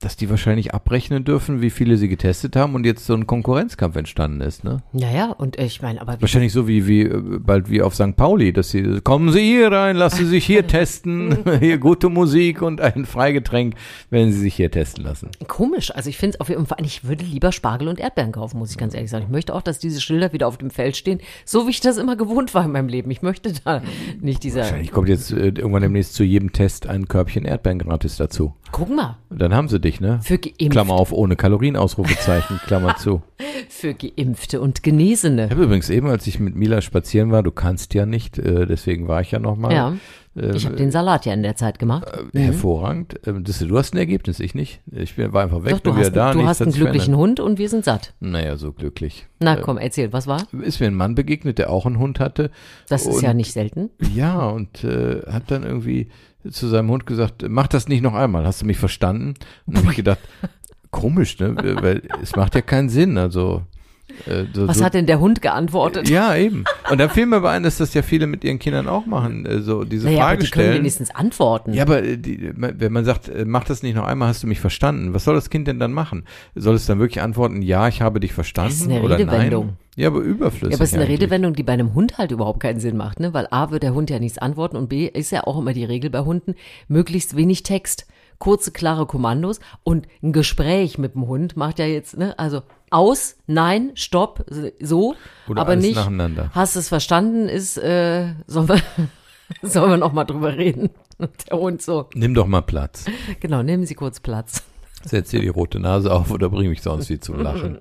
dass 0.00 0.16
die 0.16 0.28
wahrscheinlich 0.28 0.74
abrechnen 0.74 1.24
dürfen, 1.24 1.62
wie 1.62 1.70
viele 1.70 1.96
sie 1.96 2.08
getestet 2.08 2.54
haben 2.54 2.74
und 2.74 2.84
jetzt 2.84 3.06
so 3.06 3.14
ein 3.14 3.26
Konkurrenzkampf 3.26 3.96
entstanden 3.96 4.42
ist, 4.42 4.62
ne? 4.62 4.82
Naja, 4.92 5.30
und 5.30 5.58
ich 5.58 5.80
meine, 5.80 6.00
aber 6.00 6.20
Wahrscheinlich 6.20 6.52
so 6.52 6.68
wie, 6.68 6.86
wie 6.86 7.08
bald 7.38 7.70
wie 7.70 7.80
auf 7.80 7.94
St. 7.94 8.14
Pauli, 8.14 8.52
dass 8.52 8.70
sie 8.70 9.00
kommen 9.02 9.32
Sie 9.32 9.40
hier 9.40 9.72
rein, 9.72 9.96
lassen 9.96 10.18
Sie 10.18 10.26
sich 10.26 10.44
hier 10.44 10.66
testen, 10.66 11.38
hier 11.60 11.78
gute 11.78 12.10
Musik 12.10 12.60
und 12.60 12.80
ein 12.80 13.06
Freigetränk, 13.06 13.74
wenn 14.10 14.32
Sie 14.32 14.38
sich 14.38 14.54
hier 14.54 14.70
testen 14.70 15.02
lassen. 15.04 15.30
komisch. 15.48 15.90
Also 15.94 16.10
ich 16.10 16.18
finde 16.18 16.34
es 16.34 16.40
auf 16.40 16.50
jeden 16.50 16.66
Fall, 16.66 16.78
ich 16.84 17.04
würde 17.04 17.24
lieber 17.24 17.50
Spargel 17.52 17.88
und 17.88 17.98
Erdbeeren 17.98 18.32
kaufen, 18.32 18.58
muss 18.58 18.70
ich 18.70 18.78
ganz 18.78 18.94
ehrlich 18.94 19.10
sagen. 19.10 19.24
Ich 19.24 19.30
möchte 19.30 19.54
auch, 19.54 19.62
dass 19.62 19.78
diese 19.78 20.00
Schilder 20.02 20.32
wieder 20.34 20.46
auf 20.46 20.58
dem 20.58 20.70
Feld 20.70 20.96
stehen, 20.96 21.20
so 21.46 21.66
wie 21.66 21.70
ich 21.70 21.80
das 21.80 21.96
immer 21.96 22.16
gewohnt 22.16 22.52
war 22.54 22.64
in 22.66 22.72
meinem 22.72 22.88
Leben. 22.88 23.10
Ich 23.10 23.22
möchte 23.22 23.52
da 23.64 23.80
nicht 24.20 24.42
dieser. 24.42 24.60
Wahrscheinlich 24.60 24.92
kommt 24.92 25.08
jetzt 25.08 25.32
äh, 25.32 25.46
irgendwann 25.48 25.82
demnächst 25.82 26.14
zu 26.14 26.22
jedem 26.22 26.52
Test 26.52 26.86
ein 26.86 27.08
Körbchen 27.08 27.46
Erdbeeren 27.46 27.78
gratis 27.78 28.16
dazu. 28.16 28.54
Guck 28.72 28.94
mal, 28.94 29.16
dann 29.30 29.54
haben 29.54 29.68
sie 29.68 29.80
dich, 29.86 30.00
ne? 30.00 30.20
für 30.22 30.38
Geimpfte, 30.38 30.68
Klammer 30.68 30.94
auf, 30.94 31.12
ohne 31.12 31.36
Kalorien, 31.36 31.76
Ausrufezeichen, 31.76 32.60
Klammer 32.66 32.96
zu. 32.96 33.22
für 33.68 33.94
Geimpfte 33.94 34.60
und 34.60 34.82
Genesene. 34.82 35.46
Ich 35.46 35.50
habe 35.50 35.64
übrigens 35.64 35.90
eben, 35.90 36.08
als 36.08 36.26
ich 36.26 36.38
mit 36.40 36.54
Mila 36.54 36.80
spazieren 36.80 37.30
war, 37.30 37.42
du 37.42 37.50
kannst 37.50 37.94
ja 37.94 38.06
nicht, 38.06 38.38
äh, 38.38 38.66
deswegen 38.66 39.08
war 39.08 39.20
ich 39.20 39.30
ja 39.30 39.38
nochmal. 39.38 39.72
Ja, 39.72 39.96
äh, 40.36 40.54
ich 40.54 40.66
habe 40.66 40.76
den 40.76 40.90
Salat 40.90 41.26
ja 41.26 41.32
in 41.32 41.42
der 41.42 41.56
Zeit 41.56 41.78
gemacht. 41.78 42.06
Hervorragend. 42.34 43.20
Ähm, 43.26 43.44
das, 43.44 43.58
du 43.58 43.76
hast 43.78 43.94
ein 43.94 43.98
Ergebnis, 43.98 44.40
ich 44.40 44.54
nicht. 44.54 44.80
Ich 44.92 45.16
bin, 45.16 45.32
war 45.32 45.42
einfach 45.42 45.64
weg, 45.64 45.72
Doch, 45.72 45.80
du 45.80 45.96
hast, 45.96 46.12
da. 46.12 46.32
du 46.32 46.46
hast 46.46 46.62
einen 46.62 46.72
glücklichen 46.72 47.14
verändert. 47.14 47.20
Hund 47.20 47.40
und 47.40 47.58
wir 47.58 47.68
sind 47.68 47.84
satt. 47.84 48.14
Naja, 48.20 48.56
so 48.56 48.72
glücklich. 48.72 49.26
Na 49.40 49.56
komm, 49.56 49.78
erzähl, 49.78 50.12
was 50.12 50.26
war? 50.26 50.46
Ist 50.62 50.80
mir 50.80 50.86
ein 50.86 50.94
Mann 50.94 51.14
begegnet, 51.14 51.58
der 51.58 51.70
auch 51.70 51.86
einen 51.86 51.98
Hund 51.98 52.20
hatte. 52.20 52.50
Das 52.88 53.06
ist 53.06 53.16
Und- 53.16 53.22
ja 53.22 53.34
nicht 53.34 53.52
selten. 53.52 53.90
Ja, 54.14 54.48
und 54.48 54.84
äh, 54.84 55.22
hat 55.30 55.50
dann 55.50 55.62
irgendwie 55.62 56.08
zu 56.50 56.68
seinem 56.68 56.90
Hund 56.90 57.06
gesagt, 57.06 57.44
mach 57.48 57.66
das 57.66 57.88
nicht 57.88 58.02
noch 58.02 58.14
einmal, 58.14 58.44
hast 58.44 58.62
du 58.62 58.66
mich 58.66 58.78
verstanden? 58.78 59.34
Und 59.66 59.78
habe 59.78 59.90
ich 59.90 59.96
gedacht, 59.96 60.20
komisch, 60.90 61.38
ne? 61.38 61.56
Weil 61.56 62.02
es 62.22 62.36
macht 62.36 62.54
ja 62.54 62.62
keinen 62.62 62.88
Sinn. 62.88 63.18
Also 63.18 63.62
äh, 64.26 64.44
so, 64.52 64.66
Was 64.68 64.82
hat 64.82 64.94
denn 64.94 65.06
der 65.06 65.20
Hund 65.20 65.42
geantwortet? 65.42 66.08
Ja, 66.08 66.34
eben. 66.36 66.64
Und 66.90 66.98
dann 66.98 67.10
fiel 67.10 67.26
mir 67.26 67.36
aber 67.36 67.50
ein, 67.50 67.62
dass 67.62 67.78
das 67.78 67.92
ja 67.94 68.02
viele 68.02 68.26
mit 68.26 68.44
ihren 68.44 68.58
Kindern 68.58 68.88
auch 68.88 69.06
machen, 69.06 69.44
äh, 69.46 69.60
so 69.60 69.84
diese 69.84 70.06
naja, 70.06 70.18
aber 70.18 70.26
Frage 70.28 70.44
die 70.44 70.50
können 70.50 70.64
stellen. 70.66 70.78
wenigstens 70.78 71.14
antworten. 71.14 71.72
Ja, 71.72 71.82
aber 71.82 72.02
die, 72.02 72.50
wenn 72.54 72.92
man 72.92 73.04
sagt, 73.04 73.28
äh, 73.28 73.44
mach 73.44 73.64
das 73.64 73.82
nicht 73.82 73.94
noch 73.96 74.04
einmal, 74.06 74.28
hast 74.28 74.42
du 74.42 74.46
mich 74.46 74.60
verstanden. 74.60 75.12
Was 75.14 75.24
soll 75.24 75.34
das 75.34 75.50
Kind 75.50 75.68
denn 75.68 75.78
dann 75.78 75.92
machen? 75.92 76.24
Soll 76.54 76.74
es 76.74 76.86
dann 76.86 76.98
wirklich 76.98 77.22
antworten, 77.22 77.62
ja, 77.62 77.88
ich 77.88 78.00
habe 78.02 78.20
dich 78.20 78.32
verstanden 78.32 78.70
Das 78.70 78.80
ist 78.80 78.88
eine 78.90 79.02
oder 79.02 79.18
Redewendung. 79.18 79.66
nein? 79.66 79.76
Ja, 79.98 80.08
aber 80.08 80.20
überflüssig. 80.20 80.70
Ja, 80.72 80.76
aber 80.76 80.84
es 80.84 80.90
ist 80.90 80.94
eine 80.94 81.04
eigentlich. 81.04 81.20
Redewendung, 81.22 81.54
die 81.54 81.62
bei 81.62 81.72
einem 81.72 81.94
Hund 81.94 82.18
halt 82.18 82.30
überhaupt 82.30 82.60
keinen 82.60 82.80
Sinn 82.80 82.96
macht, 82.98 83.18
ne? 83.18 83.32
Weil 83.32 83.48
A 83.50 83.70
wird 83.70 83.82
der 83.82 83.94
Hund 83.94 84.10
ja 84.10 84.18
nichts 84.18 84.36
antworten 84.36 84.76
und 84.76 84.88
B 84.88 85.06
ist 85.06 85.32
ja 85.32 85.44
auch 85.44 85.58
immer 85.58 85.72
die 85.72 85.84
Regel 85.84 86.10
bei 86.10 86.20
Hunden, 86.20 86.54
möglichst 86.88 87.34
wenig 87.34 87.62
Text, 87.62 88.06
kurze, 88.38 88.70
klare 88.72 89.06
Kommandos 89.06 89.60
und 89.82 90.06
ein 90.22 90.32
Gespräch 90.32 90.98
mit 90.98 91.14
dem 91.14 91.26
Hund 91.26 91.56
macht 91.56 91.78
ja 91.78 91.86
jetzt, 91.86 92.16
ne? 92.16 92.38
Also 92.38 92.62
aus, 92.90 93.36
nein, 93.46 93.92
stopp, 93.94 94.44
so, 94.80 95.14
Oder 95.48 95.60
aber 95.62 95.76
nicht. 95.76 95.96
nacheinander. 95.96 96.50
Hast 96.54 96.76
es 96.76 96.88
verstanden? 96.88 97.48
Ist, 97.48 97.76
äh, 97.78 98.34
sollen 98.46 98.68
wir, 98.68 98.80
sollen 99.62 99.90
wir 99.90 99.96
noch 99.96 100.12
mal 100.12 100.24
drüber 100.24 100.56
reden? 100.56 100.90
Und 101.18 101.30
der 101.50 101.58
Hund 101.58 101.82
so, 101.82 102.08
Nimm 102.14 102.34
doch 102.34 102.46
mal 102.46 102.62
Platz. 102.62 103.06
genau, 103.40 103.62
nehmen 103.62 103.86
Sie 103.86 103.94
kurz 103.94 104.20
Platz. 104.20 104.62
Setz 105.06 105.30
dir 105.30 105.40
die 105.40 105.48
rote 105.48 105.80
Nase 105.80 106.12
auf 106.12 106.30
oder 106.30 106.50
bring 106.50 106.68
mich 106.68 106.82
sonst 106.82 107.08
wie 107.10 107.18
zum 107.18 107.40
Lachen. 107.40 107.78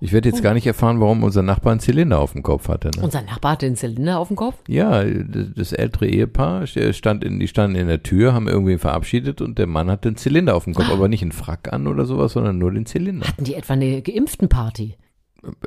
Ich 0.00 0.12
werde 0.12 0.28
jetzt 0.28 0.42
gar 0.42 0.52
nicht 0.52 0.66
erfahren, 0.66 1.00
warum 1.00 1.22
unser 1.22 1.42
Nachbar 1.42 1.70
einen 1.70 1.80
Zylinder 1.80 2.18
auf 2.18 2.32
dem 2.32 2.42
Kopf 2.42 2.68
hatte. 2.68 2.90
Ne? 2.96 3.04
Unser 3.04 3.22
Nachbar 3.22 3.52
hatte 3.52 3.66
einen 3.66 3.76
Zylinder 3.76 4.18
auf 4.18 4.26
dem 4.26 4.36
Kopf. 4.36 4.56
Ja, 4.66 5.04
das 5.04 5.72
ältere 5.72 6.08
Ehepaar 6.08 6.66
stand 6.66 7.22
in, 7.22 7.38
die 7.38 7.46
standen 7.46 7.76
in 7.76 7.86
der 7.86 8.02
Tür, 8.02 8.34
haben 8.34 8.48
irgendwie 8.48 8.78
verabschiedet 8.78 9.40
und 9.40 9.58
der 9.58 9.68
Mann 9.68 9.88
hatte 9.88 10.08
einen 10.08 10.16
Zylinder 10.16 10.56
auf 10.56 10.64
dem 10.64 10.74
Kopf, 10.74 10.90
aber 10.90 11.06
nicht 11.06 11.22
einen 11.22 11.30
Frack 11.30 11.72
an 11.72 11.86
oder 11.86 12.04
sowas, 12.04 12.32
sondern 12.32 12.58
nur 12.58 12.72
den 12.72 12.84
Zylinder. 12.84 13.28
Hatten 13.28 13.44
die 13.44 13.54
etwa 13.54 13.74
eine 13.74 14.02
geimpften 14.02 14.48
Party? 14.48 14.96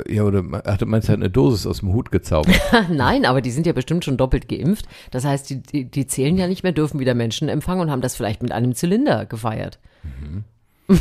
Ja, 0.08 0.24
oder 0.24 0.44
hatte 0.66 0.86
meinst 0.86 1.08
du, 1.08 1.12
er 1.12 1.18
hat 1.18 1.22
eine 1.22 1.30
Dosis 1.30 1.68
aus 1.68 1.80
dem 1.80 1.94
Hut 1.94 2.12
gezaubert? 2.12 2.60
Nein, 2.90 3.26
aber 3.26 3.42
die 3.42 3.52
sind 3.52 3.66
ja 3.66 3.74
bestimmt 3.74 4.06
schon 4.06 4.18
doppelt 4.18 4.48
geimpft. 4.48 4.86
Das 5.12 5.26
heißt, 5.26 5.50
die, 5.50 5.62
die, 5.62 5.86
die 5.90 6.08
zählen 6.08 6.38
ja 6.38 6.48
nicht 6.48 6.64
mehr, 6.64 6.72
dürfen 6.72 7.00
wieder 7.00 7.14
Menschen 7.14 7.50
empfangen 7.50 7.82
und 7.82 7.92
haben 7.92 8.02
das 8.02 8.16
vielleicht 8.16 8.42
mit 8.42 8.52
einem 8.52 8.76
Zylinder 8.76 9.26
gefeiert. 9.26 9.80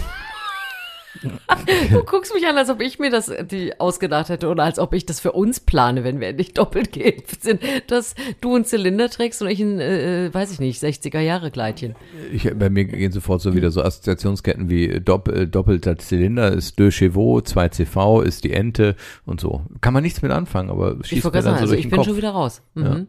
du 1.91 2.03
guckst 2.05 2.35
mich 2.35 2.47
an, 2.47 2.57
als 2.57 2.71
ob 2.71 2.81
ich 2.81 2.99
mir 2.99 3.11
das 3.11 3.33
die 3.51 3.79
ausgedacht 3.79 4.29
hätte 4.29 4.49
oder 4.49 4.65
als 4.65 4.79
ob 4.79 4.93
ich 4.95 5.07
das 5.07 5.21
für 5.21 5.33
uns 5.33 5.61
plane, 5.61 6.05
wenn 6.05 6.21
wir 6.21 6.29
endlich 6.29 6.53
doppelt 6.55 6.93
geimpft 6.93 7.43
sind, 7.43 7.61
dass 7.87 8.15
du 8.41 8.55
einen 8.55 8.65
Zylinder 8.65 9.09
trägst 9.09 9.41
und 9.43 9.49
ich 9.49 9.61
ein, 9.61 9.79
äh, 9.81 10.33
weiß 10.33 10.53
ich 10.53 10.61
nicht, 10.61 10.83
60er 10.83 11.21
Jahre 11.21 11.51
Kleidchen. 11.51 11.95
Ich, 12.33 12.51
bei 12.55 12.71
mir 12.71 12.85
gehen 12.85 13.13
sofort 13.13 13.41
so 13.41 13.55
wieder 13.55 13.71
so 13.71 13.83
Assoziationsketten 13.83 14.69
wie 14.69 15.01
Dopp, 15.01 15.29
äh, 15.29 15.47
doppelter 15.47 15.97
Zylinder 15.99 16.53
ist 16.53 16.79
Deux 16.79 16.95
Chevaux, 16.95 17.43
2CV 17.43 18.23
ist 18.23 18.45
die 18.45 18.53
Ente 18.53 18.97
und 19.25 19.41
so. 19.41 19.63
Kann 19.81 19.95
man 19.95 20.03
nichts 20.03 20.23
mit 20.23 20.33
anfangen, 20.33 20.71
aber 20.71 20.97
Ich 21.01 21.09
schießt 21.09 21.25
mir 21.25 21.31
dann 21.31 21.43
sagen, 21.43 21.57
so 21.57 21.61
also 21.63 21.73
durch 21.75 21.81
ich 21.81 21.85
den 21.87 21.91
bin 21.91 21.97
Kopf. 21.99 22.07
schon 22.09 22.17
wieder 22.17 22.31
raus. 22.31 22.63
Mhm. 22.75 23.07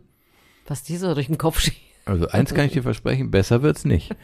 Was 0.68 0.84
dir 0.84 1.00
so 1.00 1.14
durch 1.14 1.28
den 1.28 1.38
Kopf 1.38 1.60
schießt. 1.62 1.78
Also 2.06 2.28
eins 2.28 2.54
kann 2.54 2.66
ich 2.68 2.74
dir 2.74 2.84
versprechen, 2.84 3.32
besser 3.32 3.64
wird's 3.64 3.84
nicht. 3.84 4.16